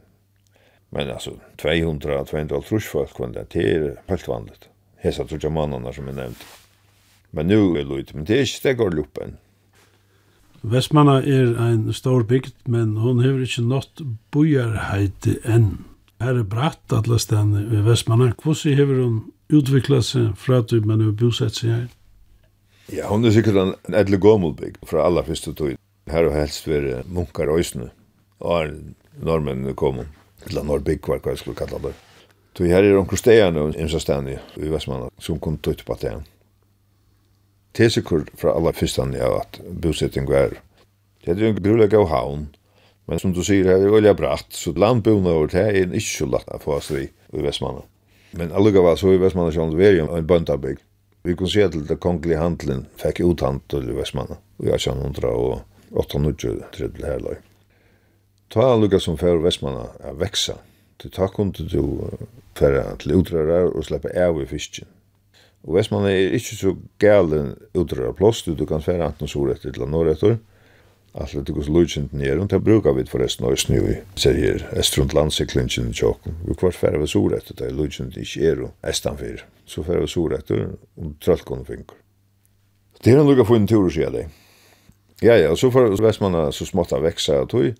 [0.89, 4.69] Men alltså 200 200 trus folk kom det till helt vanligt.
[4.97, 6.45] Hesa tror jag mannen som är nämnt.
[7.31, 9.37] Men nu är det men det är inte det går luppen.
[10.61, 15.85] Vestmanna er ein stor bygd, men hon hefur ikkje nått bojarheiti enn.
[16.19, 18.33] Her er bratt atlastane ved Vestmanna.
[18.43, 21.87] Hvordan hefur hon utvikla seg fra at man har bosett seg her?
[22.89, 25.75] Ja, hon er sikkert en edle gåmulbygg fra aller første tog.
[26.09, 27.91] Her har helst vært munkar og øsne,
[28.41, 28.71] og
[29.21, 30.01] normen kom,
[30.47, 31.93] eller norrbygg var hva jeg skulle kalla det.
[32.57, 36.17] Så her er omkring stegene og innsastegne i Vestmanna som kom tøyt på det.
[37.77, 40.57] Tesekur fra aller fyrstan av at bosetting var.
[41.23, 42.49] Det er jo en grulig av havn,
[43.07, 46.27] men som du sier, det er olja bratt, så landbona over det er ikke så
[46.27, 47.85] lagt å få oss i Vestmanna.
[48.31, 50.77] Men alluga så i Vestmanna som var ju en bøndabygg.
[51.23, 54.37] Vi kunde se til det kongliga handeln fick uthand til Vestmanna.
[54.57, 55.59] Och jag känner hundra och
[55.91, 57.35] 890 till her lag.
[58.49, 60.53] Ta alluga som för Vestmanna att växa.
[60.97, 62.09] Du tar kunde du
[62.55, 64.87] fer til utrörar och släppa av i fisken.
[65.63, 69.87] Og Vestmanna er ikke så galen utrörar plåst, du kan fer antingen sur etter til
[69.87, 70.37] norr etter.
[71.11, 74.69] Alltså det går så lugnt ner och det brukar vi förresten ha snö i säger
[74.73, 76.35] Estrund landseklingen i Tjocken.
[76.47, 79.45] Vi kvar färva så rätt det är lugnt i estan Estanfyr.
[79.65, 81.95] Så färva så rätt och tröllkon finkar.
[83.03, 84.25] Det är en lucka få en tur så jag
[85.21, 87.73] Ja ja, så för Västmanna så smått att växa och tog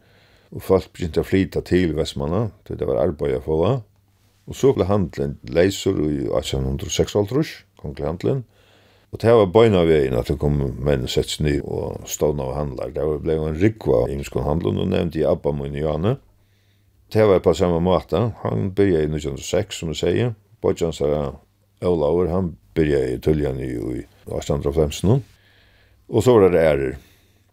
[0.50, 2.52] och folk begynte att flytta till Västmanna.
[2.68, 3.82] Det var arbete få va.
[4.46, 7.14] Och så blev handeln läsor i 1806
[7.76, 8.44] konglig handeln.
[9.10, 12.92] Og det var bøyna veien at det kom menn sett sny og stående av handlar.
[12.94, 16.20] Det ble en rikva i Imskon handlun, og nevnte i Abba min Janne.
[17.10, 18.22] Det var på samme måte.
[18.44, 20.36] Han byrja i 1906, som jeg sier.
[20.62, 21.10] Bodjan sa
[21.82, 23.72] Olaur, han byrja i Tullian i
[24.30, 25.24] 1815.
[26.10, 26.98] Og så var det ærer.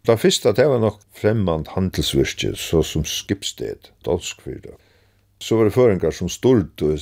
[0.06, 4.76] Det første, det var nok fremmand handelsvirke, så som Skipsted, dansk fyrda.
[5.40, 7.00] Så var det føringar som stort og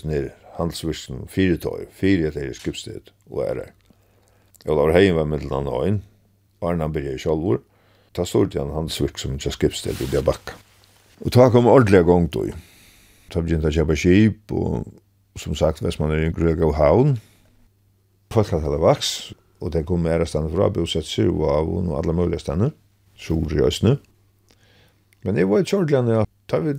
[0.56, 3.73] handelsvirken, fyretøy, fyretøy i Skipsted og ærer.
[4.64, 6.02] Og da var Heim var middel han øyn,
[6.60, 7.60] og Arnan byrja i Kjallvor.
[8.16, 10.54] Ta stort igjen hans virk som ikke skipstil i Bakka.
[11.24, 12.46] Og ta kom ordelig gong då.
[13.30, 14.86] Ta begynte å kjøpe skip, og
[15.36, 17.16] som sagt, hvis man er i en Grøg av Havn,
[18.32, 22.42] folk hadde vaks, og det kom mer stande fra, bosett seg av og alle mulige
[22.42, 22.70] stande,
[23.16, 23.98] sur i Østene.
[25.24, 26.24] Men jeg var i Kjordland, ja.
[26.50, 26.74] Da vi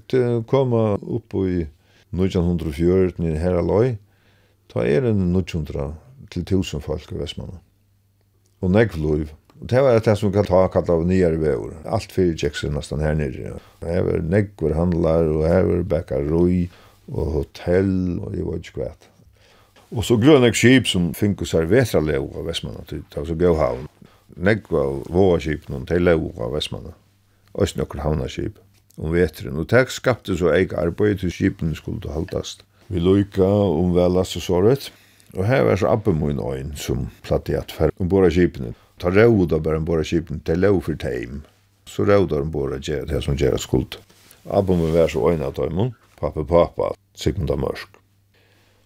[0.49, 1.65] kom opp i
[2.13, 3.95] 1914 i Heraløy,
[4.73, 5.95] da er det 1900
[6.31, 7.59] til 1000 folk i Vestmannen
[8.65, 9.31] og negvluiv.
[9.61, 11.77] Og det var det som kan ta kallt av nyare veor.
[11.85, 13.55] Alt fyrir Jackson nästan her nere.
[13.85, 16.65] Her var negvur handlar, og her var bakaroi,
[17.07, 19.09] og hotell, og det var ikke kvæt.
[19.95, 23.87] Og så grønne skip som finkus her vetraleo av Vestmanna, det var så gau havn.
[24.35, 26.95] Negva våa skip, noen til leo av Vestmanna.
[27.61, 28.57] Øst nokkur havna skip
[28.97, 29.59] om vetren.
[29.59, 32.65] Og det skapte så eik arbeid til skipen skulle haldast.
[32.87, 34.91] Vi lukka om vel og såret.
[35.35, 38.73] Og her var så abbe min øyn som platt i at fer om båda kipene.
[38.99, 41.43] Ta råda bare om båda kipene til lov for teim.
[41.85, 43.99] Så råda om båda gjer det som gjer skuld.
[44.45, 47.89] Abbe min var så øyn at øyn, pappa pappa, Sigmund av Mørsk.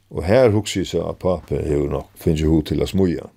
[0.10, 3.30] Og her hugsi seg at pappa hefur nok finnst jo til a smuja.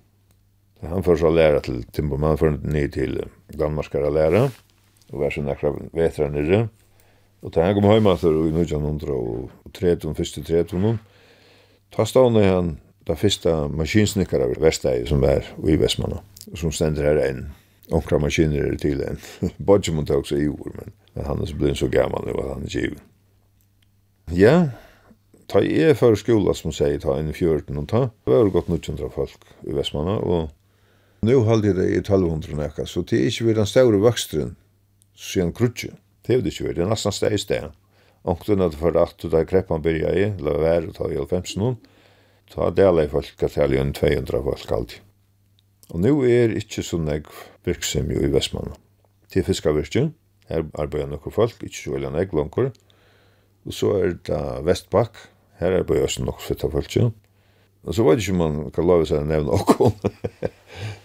[0.81, 3.19] Han får så læra til Timbom, han får ned til
[3.59, 4.49] Danmarkar a læra,
[5.11, 6.67] og var så nekra vetra nere.
[7.43, 10.97] Og da han kom heima etter i 1930, første 30,
[11.91, 16.21] ta stående han da første maskinsnikkere av Vesteg som var i Vestmanna,
[16.55, 17.43] som stender her enn.
[17.93, 19.19] Onkra maskiner er til en.
[19.67, 22.53] Bodgemund er også i ord, men, men han er så blitt så gammal nu at
[22.53, 23.01] han er given.
[24.31, 24.55] Ja,
[25.51, 28.05] ta i er for skola som sier ta inn i fjörden og ta.
[28.23, 30.53] Det var godt 900 folk i Vestmanna, og
[31.27, 34.55] nu halde jeg det i 1200 nekka, så det er ikke vi den større vokstren
[35.19, 35.91] siden krutje.
[36.23, 37.71] Det er det ikke vi, det er nesten steg i steg.
[38.23, 41.75] Onkten hadde for at du da kreppan byrja i, la være ta i 15 noen,
[42.51, 44.99] Så det er folk at jeg er 200 folk alltid.
[45.93, 47.29] Og nå er ikke så negv
[47.65, 48.75] virksom jo i Vestmanna.
[49.29, 50.13] Til fiskavirken,
[50.49, 52.71] her arbeider noen folk, ikke så veldig negv langer.
[53.65, 55.19] Og så er det Vestbakk,
[55.59, 56.97] her arbeider også nok fitta folk.
[57.83, 59.97] Og så var det ikke man kan lave seg å nevne åkken.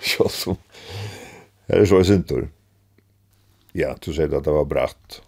[0.39, 0.59] Som,
[1.69, 2.47] her er så jeg sintur.
[3.77, 5.21] Ja, du sier at det var bratt.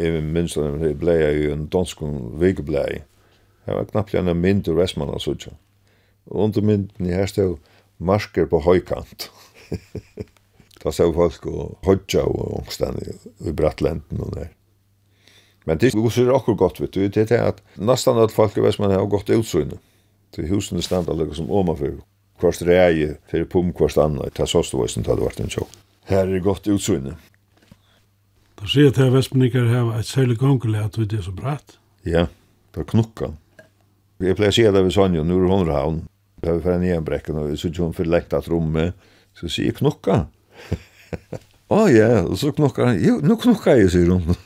[0.00, 2.00] Jeg minns at jeg blei i en dansk
[2.40, 3.02] vikeblei
[3.66, 5.52] Det var knappt en mynd ur Vestmanna suttja.
[6.30, 7.58] Og under mynden i her stod
[7.98, 9.30] marsker på høykant.
[10.82, 13.14] da stod folk og hodja og ångstene
[13.46, 14.50] i brattlenden og der.
[15.68, 18.96] Men det er akkur godt, vet du, det er at nesten alle folk i Vestmanna
[18.98, 19.78] har gått utsynet.
[20.32, 21.98] Til husene standa lukka som omanfyr,
[22.40, 25.74] kvart rei, for pum, kvart anna, ta sostavåsen, ta det vart en tjokk.
[26.08, 27.18] Her er godt utsynet.
[28.60, 31.34] Da sier jeg til at Vestmannikar har et særlig gongelig at vi det er så
[31.34, 31.76] bratt.
[32.06, 32.26] Ja,
[32.74, 33.32] det er knukka.
[34.20, 36.00] Jeg pleier å si det ved Sonja, nå er hun ravn.
[36.44, 38.92] Da vi ferdig igjen brekken, og så ikke hun for lekt at rommet.
[39.36, 40.26] Så sier jeg knukka.
[41.70, 43.00] Å oh, ja, og så knukka han.
[43.00, 44.36] Jo, nå knukka jeg, sier hun.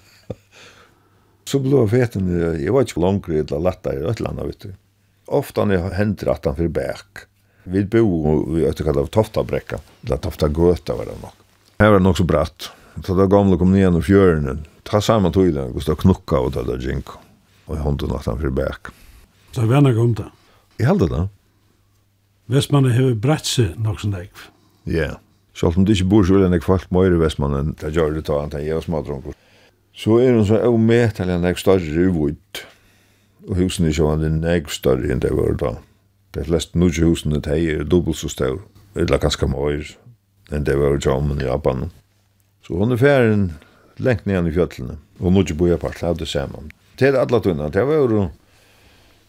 [1.50, 4.66] så ble jeg feten, jeg var ikke langere eller letta i et eller annet, vet
[4.66, 4.74] du.
[5.34, 7.24] Ofta han hender at han fyrir bæk.
[7.72, 8.04] Vi bo
[8.52, 11.46] vi i et kallet av Toftabrekka, eller Toftagøta var det nok.
[11.80, 12.68] Her var det nok så bratt.
[13.02, 16.44] Så da gamle kom ned gjennom fjøren, ta saman tog i den, og så knukka
[16.44, 17.16] og ta det jinko.
[17.64, 18.92] Og jeg hunden at han fyrir bæk.
[19.54, 20.26] Så er venner om det.
[20.80, 21.22] Jeg heldig det.
[22.50, 24.32] Vestmannen har brett seg nok som deg.
[24.90, 25.12] Ja.
[25.54, 28.24] Selv om du ikke bor så veldig folk kvart mer i Vestmannen, det gjør det
[28.26, 29.36] ta an til jeg og smadronker.
[29.94, 32.64] Så er hun så er med til en jeg større uvud.
[33.46, 35.76] Og husene ikke var en jeg større enn det var da.
[36.34, 38.64] De fleste nødvendige husene de er dobbelt så større.
[38.98, 39.86] Eller ganske mer
[40.50, 41.92] enn det var jo om i Japan.
[42.66, 43.52] Så hun er ferien
[44.02, 44.98] lengt ned i fjøtlene.
[45.20, 46.70] Og nødvendige bor jeg på alt, det er det samme.
[46.98, 48.32] Til alle tunnene, det var jo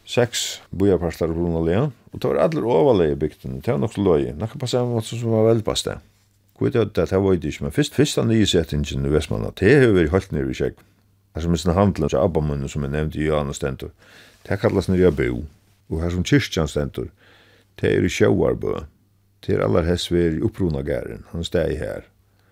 [0.06, 4.34] seks bojaparstar på Brunalea, og det var alle overleie bygden, det var nok så løye,
[4.38, 5.98] nakka på samme måte som var velbaste.
[6.56, 9.74] Kvitt av det, det var ikke, men først, først av nye settingen i Vestmanna, det
[9.74, 10.78] har vært holdt nere i kjegg.
[11.34, 13.92] Her som er sånn handelen til Abbamunnen som er nevnt i Johan og Stentor,
[14.46, 15.42] det kallas nere i Bo,
[15.90, 17.10] og her som kyrkjan Stentor,
[17.76, 18.78] det er i Sjøarbø,
[19.44, 22.06] det er aller hess vi er i opprona gæren, han steg her.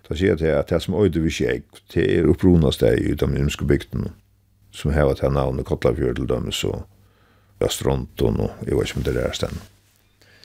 [0.05, 1.63] Da sier jeg at det som øyde vi kjegg,
[1.95, 4.11] det er opprona steg i de ymske bygden,
[4.75, 6.83] som hevet her navnet Kotlafjord til dømes og
[7.63, 9.61] Østronton og jeg vet ikke om det er stedet.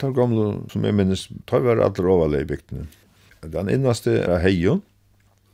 [0.01, 2.87] Det er gamle, som jeg minnes, ta var alle overle i bygdene.
[3.41, 4.79] Den innaste er Heio,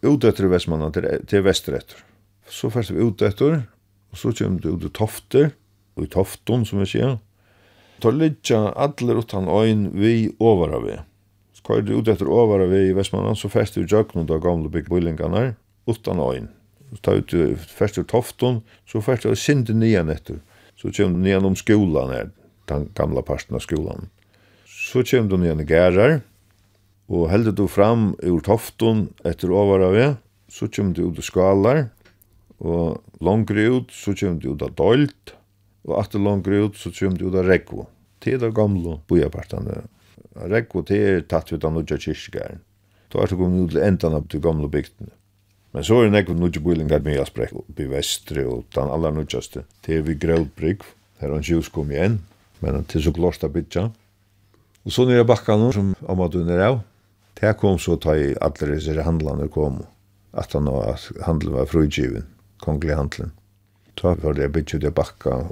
[0.05, 2.03] utetter i Vestmannen til til Vestretter.
[2.47, 3.63] Så først vi utetter,
[4.11, 5.51] og så kommer det ut i Tofter,
[5.97, 7.17] og i Tofton, som jeg sier.
[8.03, 10.95] Da ligger alle utan øyn vi over av vi.
[11.53, 14.43] Så kvar det ut etter over av vi i Vestmannen, så først vi jøkken av
[14.43, 15.55] gamle bygdbillingene
[15.89, 16.51] utan øyn.
[16.93, 17.33] Så ta ut
[17.67, 20.39] først i Tofton, så først vi sinde nian etter.
[20.77, 22.29] Så kjem du ned om skolan her,
[22.69, 24.09] den gamla parten av skolan.
[24.67, 26.19] Så kjem du ned i gærar,
[27.07, 30.09] og heldur du fram ur tofton etter over av det,
[30.51, 31.87] så kjem du ut i skalar,
[32.59, 35.33] og langre ut, så kjem du ut av dolt,
[35.87, 37.87] og atter langre ut, så kjem du ut av rekvo.
[38.23, 39.83] Det er det gamle bojapartene.
[40.51, 42.61] Rekvo, det er tatt ut av nødja kyrkjegæren.
[43.13, 45.13] Da er det kommet ut til endan av de gamle bygdene.
[45.75, 49.13] Men så er det nekve nudje bøylingar med jeg sprekk i vestre og den aller
[49.13, 49.65] nudjaste.
[49.85, 50.85] Det er vi grøvbrygg,
[51.21, 52.21] her han kjus kom igjen,
[52.63, 53.89] men til så glorst av bytja.
[54.87, 56.79] Og så nere bakka nå, som amadun er av,
[57.37, 59.83] det kom så ta i alle disse handlene kom,
[60.33, 62.25] at han og at handelen var frugiven,
[62.63, 63.35] kongelig handelen.
[63.99, 65.43] Ta var det bytja det bakka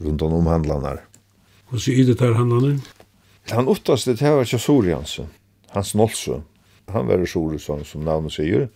[0.00, 0.96] rundt om handlene.
[1.70, 2.80] Og så i det der handlene?
[3.50, 5.30] Han oftast det her var ikke Soriansen,
[5.74, 6.40] Hans Nolse.
[6.90, 8.68] Han var Soriansen som navnet sier,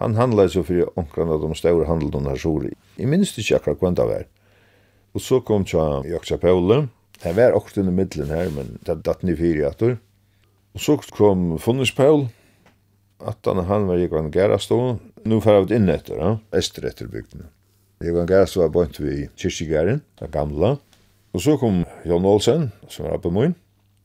[0.00, 2.62] Han handla så för onkran av de stora handeln här så.
[2.96, 4.26] I minst inte jag kan det var.
[5.12, 6.88] Och så kom jag i Paule.
[7.22, 9.98] Det var också i mitten här men det datt ni fyra åter.
[10.72, 12.28] Och så kom Funnerspel.
[13.18, 14.98] Att han han var gick en gärastå.
[15.22, 16.38] Nu får jag in efter, ja.
[16.52, 17.46] Öster efter bygden.
[17.98, 20.76] Jag var gärastå var bort vid kyrkigären, den gamla.
[21.32, 23.54] Och så kom Jan Olsen som var uppe min.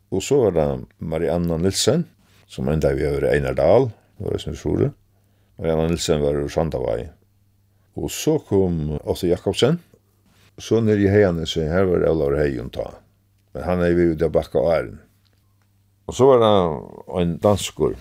[0.09, 2.03] Och så var det Marianna Nilsen
[2.47, 3.89] som enda vi över Einar Dahl.
[4.17, 4.57] Var det som vi
[5.57, 7.07] og Jan Nilsen var ur Sandavai.
[7.95, 9.79] Og så kom Åtte Jakobsen,
[10.59, 12.89] så nere i heiene så her var Olav Heijon ta.
[13.55, 14.99] Men han er jo der bakka av æren.
[16.05, 16.51] Og så var det
[17.21, 17.95] en danskur.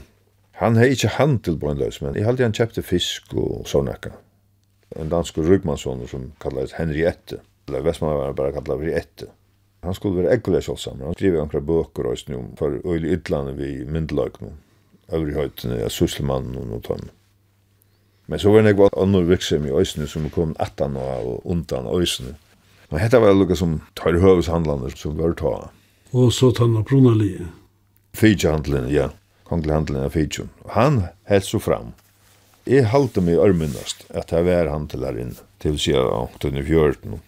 [0.60, 4.12] Han har ikkje handel på en løs, men jeg halte han kjøpte fisk og sånnekka.
[5.00, 7.40] En danskur ryggmannsson som kallades Henriette.
[7.68, 9.30] Eller Vestmannen var bare kallet Henriette.
[9.84, 11.02] Han skulle være ekkulig kjølsam.
[11.04, 14.54] Han skriver ankra bøker og snum for øylig ytlande vi myndelagno.
[15.12, 16.84] Øvrig høytene, ja, susselmannen og noe
[18.26, 22.36] Men så var det nekva andre virksomhet i Øysene som kom attan og undan Øysene.
[22.90, 25.54] Men dette var noe som tar høveshandlene som var ta.
[26.14, 27.48] Og så tanna Brunalie.
[28.14, 29.10] Fidjehandlene, ja.
[29.44, 30.48] Konglehandlene av Fidjan.
[30.72, 31.92] Han held så fram.
[32.64, 37.18] Jeg halte meg ørmyndast at jeg var han til her inne, til sida 1814.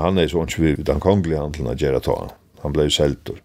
[0.00, 2.16] Han er så ikke vi den konglehandlene av Gjera ta.
[2.62, 3.42] Han ble seltor.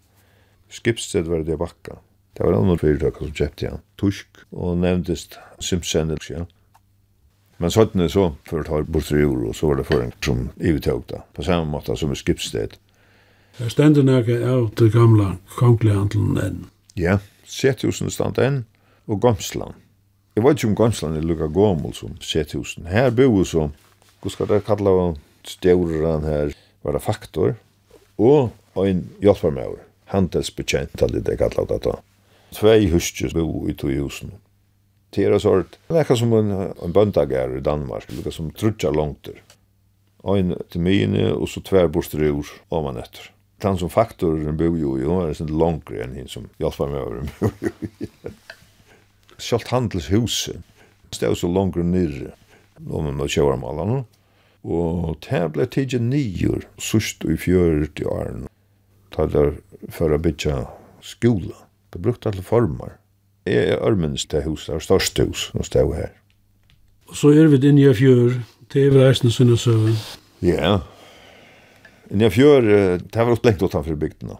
[0.72, 1.98] Skipsted var det bakka.
[2.32, 3.84] Det var andre fyrirtøkka som kjøpte han.
[4.00, 6.46] Tusk og nevndist Simpsener, ja.
[7.56, 10.48] Men sådana så för å ta bort ur och så var det för en som
[10.60, 12.74] ivetøk da, På samme måte som i Skipsted.
[13.58, 16.66] Här ständer några av det gamla konglihandeln enn.
[16.94, 18.64] Ja, Sethusen stand enn,
[19.04, 19.74] och Gomsland.
[20.34, 22.86] Jag vet inte om Gomsland er lukka gommel som Sethusen.
[22.86, 23.70] Här bor så,
[24.22, 27.54] hur ska det kalla stjåren här, var det faktor?
[28.16, 30.90] Och en hjälparmör, handelsbetjent,
[31.24, 31.98] det kallar det då.
[32.52, 34.32] Två huskjus bo i tog husen.
[35.14, 39.42] Det är sort verkar som en en böndagär i Danmark, lukar som trutja långter.
[40.24, 43.26] Ein til mine og så tværborster ur om man etter.
[43.60, 48.32] Den som faktoren bor jo i, er sånn langere enn hinn som hjelper meg over.
[49.42, 50.62] Sjalt handelshuset,
[51.12, 52.32] stod så langere nirre,
[52.88, 54.04] om man kjører malene.
[54.62, 58.48] Og det ble tidlig nyer, sørst i fjøret i åren.
[59.12, 59.56] Det der
[59.92, 60.62] for å bytja
[61.04, 61.66] skola.
[61.92, 62.96] Det brukte alle former
[63.46, 66.12] er Ørmens det hus, det er største hus, som stod her.
[67.08, 68.38] Og så er vi inne i fjør,
[68.72, 69.96] det er reisende eisen sinne søvn.
[70.42, 70.78] Ja,
[72.10, 72.68] inne i fjør,
[73.02, 74.38] det var også lengt utenfor bygden da.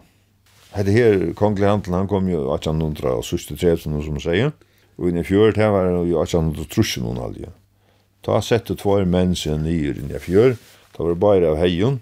[0.73, 4.55] Hette her, kongelig handel, han kom jo 1800 og sørste tre, som man sier.
[4.97, 7.51] Og inne i fjør, det var jo 1800 trusje noen aldri.
[8.25, 10.55] Ta sette två menn seg nyer inne i fjør,
[10.95, 11.99] ta var bare av heion,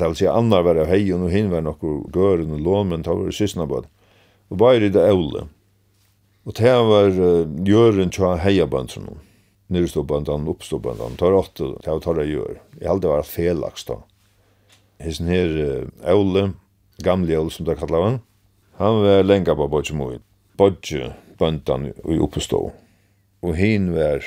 [0.00, 3.02] det vil si annar var av heion, og hin var nokkur gøren og lån, men
[3.04, 3.86] ta var sysna bad.
[4.50, 5.50] Og bare i det eulet.
[6.48, 9.08] Og det var uh, gjøren tja heiabøndsen.
[9.70, 12.56] Nyrståbøndan, oppståbøndan, tar åtte, det var tar jeg gjør.
[12.80, 14.00] Jeg halde var felaks da.
[15.04, 16.50] Hesen her, uh, Aule,
[17.04, 18.20] gamle Aule som det kallar han,
[18.80, 20.22] han var lenga på bodje moin.
[20.56, 22.60] Bodje bøndan i oppstå.
[23.44, 24.24] Og hin var,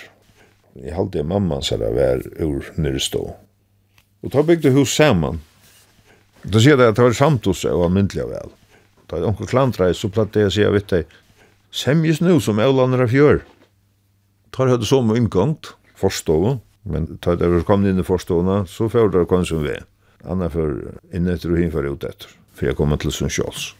[0.77, 3.23] jeg halde mamman det var ur nyrstå.
[4.23, 5.41] Og da bygde hus saman.
[6.43, 8.53] Da sier det at det var samtose og myndelig vel.
[9.09, 11.07] Da er onkel klantreis, så platt det jeg sier, vet jeg,
[11.73, 13.39] Semjes nu som Eulandra fjør.
[14.53, 16.35] Tar høyde som inngångt, forstå,
[16.85, 19.73] men tar det var kommet inn i forstående, så fjør det kom som vi.
[20.29, 20.75] Anna for
[21.09, 23.71] inn etter og hinfor ut etter, for jeg kom til Sundsjåls.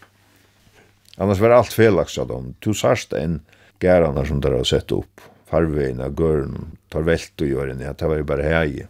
[1.22, 2.50] Annars var alt felaks av dem.
[2.58, 3.38] Du sarst en
[3.78, 8.10] gærene som der har sett opp, farveien av gøren, tar velt og gjør inn, det
[8.10, 8.88] var jo bare hei.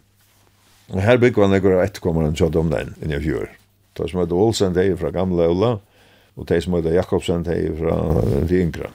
[0.89, 3.51] Og her bygger han etter kommer han kjøtt om den, inn i fjør.
[3.93, 5.83] Det som heter Olsen, det er fra gamle Eulandra,
[6.35, 7.97] og de som heter Jakobsen, de er fra
[8.47, 8.91] de yngre.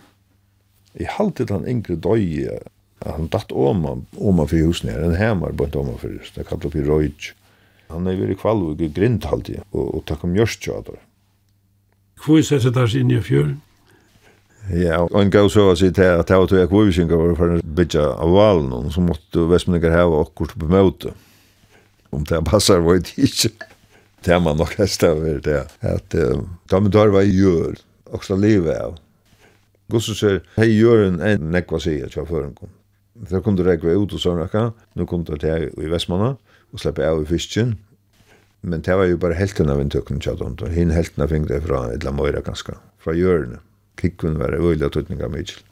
[0.99, 2.49] Jeg halte den yngre døy,
[3.07, 3.87] han datt om
[4.19, 7.31] oma for husen her, en hemar bort oma for husen, det kallet vi røyj.
[7.91, 11.01] Han er veldig kvalv og grint alltid, og, og takk om gjørst jo ador.
[12.21, 13.59] Hvor er det der inn i fjøren?
[14.69, 17.33] Ja, og en gav så å si til at det var tog jeg kvovisingar var
[17.39, 21.15] for en bytja av valen, så måtte vestmennikar heva okkur på møte.
[22.13, 23.51] Om det passar var det ikke
[24.25, 27.79] det man nok hest av det, at da man tar hva jeg gjør,
[28.11, 28.99] og så livet av.
[29.91, 32.71] Gustav sier, hei gjør en enn nekva sier tja føren kom.
[33.31, 36.37] Da kom du rekve ut og sånn nå kom du til i Vestmanna,
[36.71, 37.75] og slapp av i fisken,
[38.63, 40.69] men det var jo bare helten av en tøkken tjatt om det.
[40.75, 43.63] Hinn helten av fingre fra et lamøyra ganske, fra hjørne.
[44.01, 45.63] Kikkun var øyla tøtninga mykje.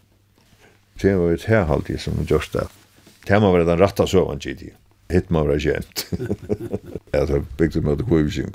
[0.99, 2.67] Det var et halvtid som gjørst det.
[3.29, 4.73] Det var være den ratta søvann tid
[5.09, 6.07] hit må vara jämt.
[7.11, 8.53] Jag tror byggt med det kvivisingen.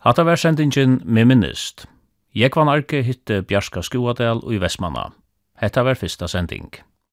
[0.00, 1.84] Hatta var sendingin med minnist.
[2.34, 5.10] Jeg var narki hitte Bjarska Skuadel og i Vestmanna.
[5.60, 6.70] Hetta var fyrsta sending.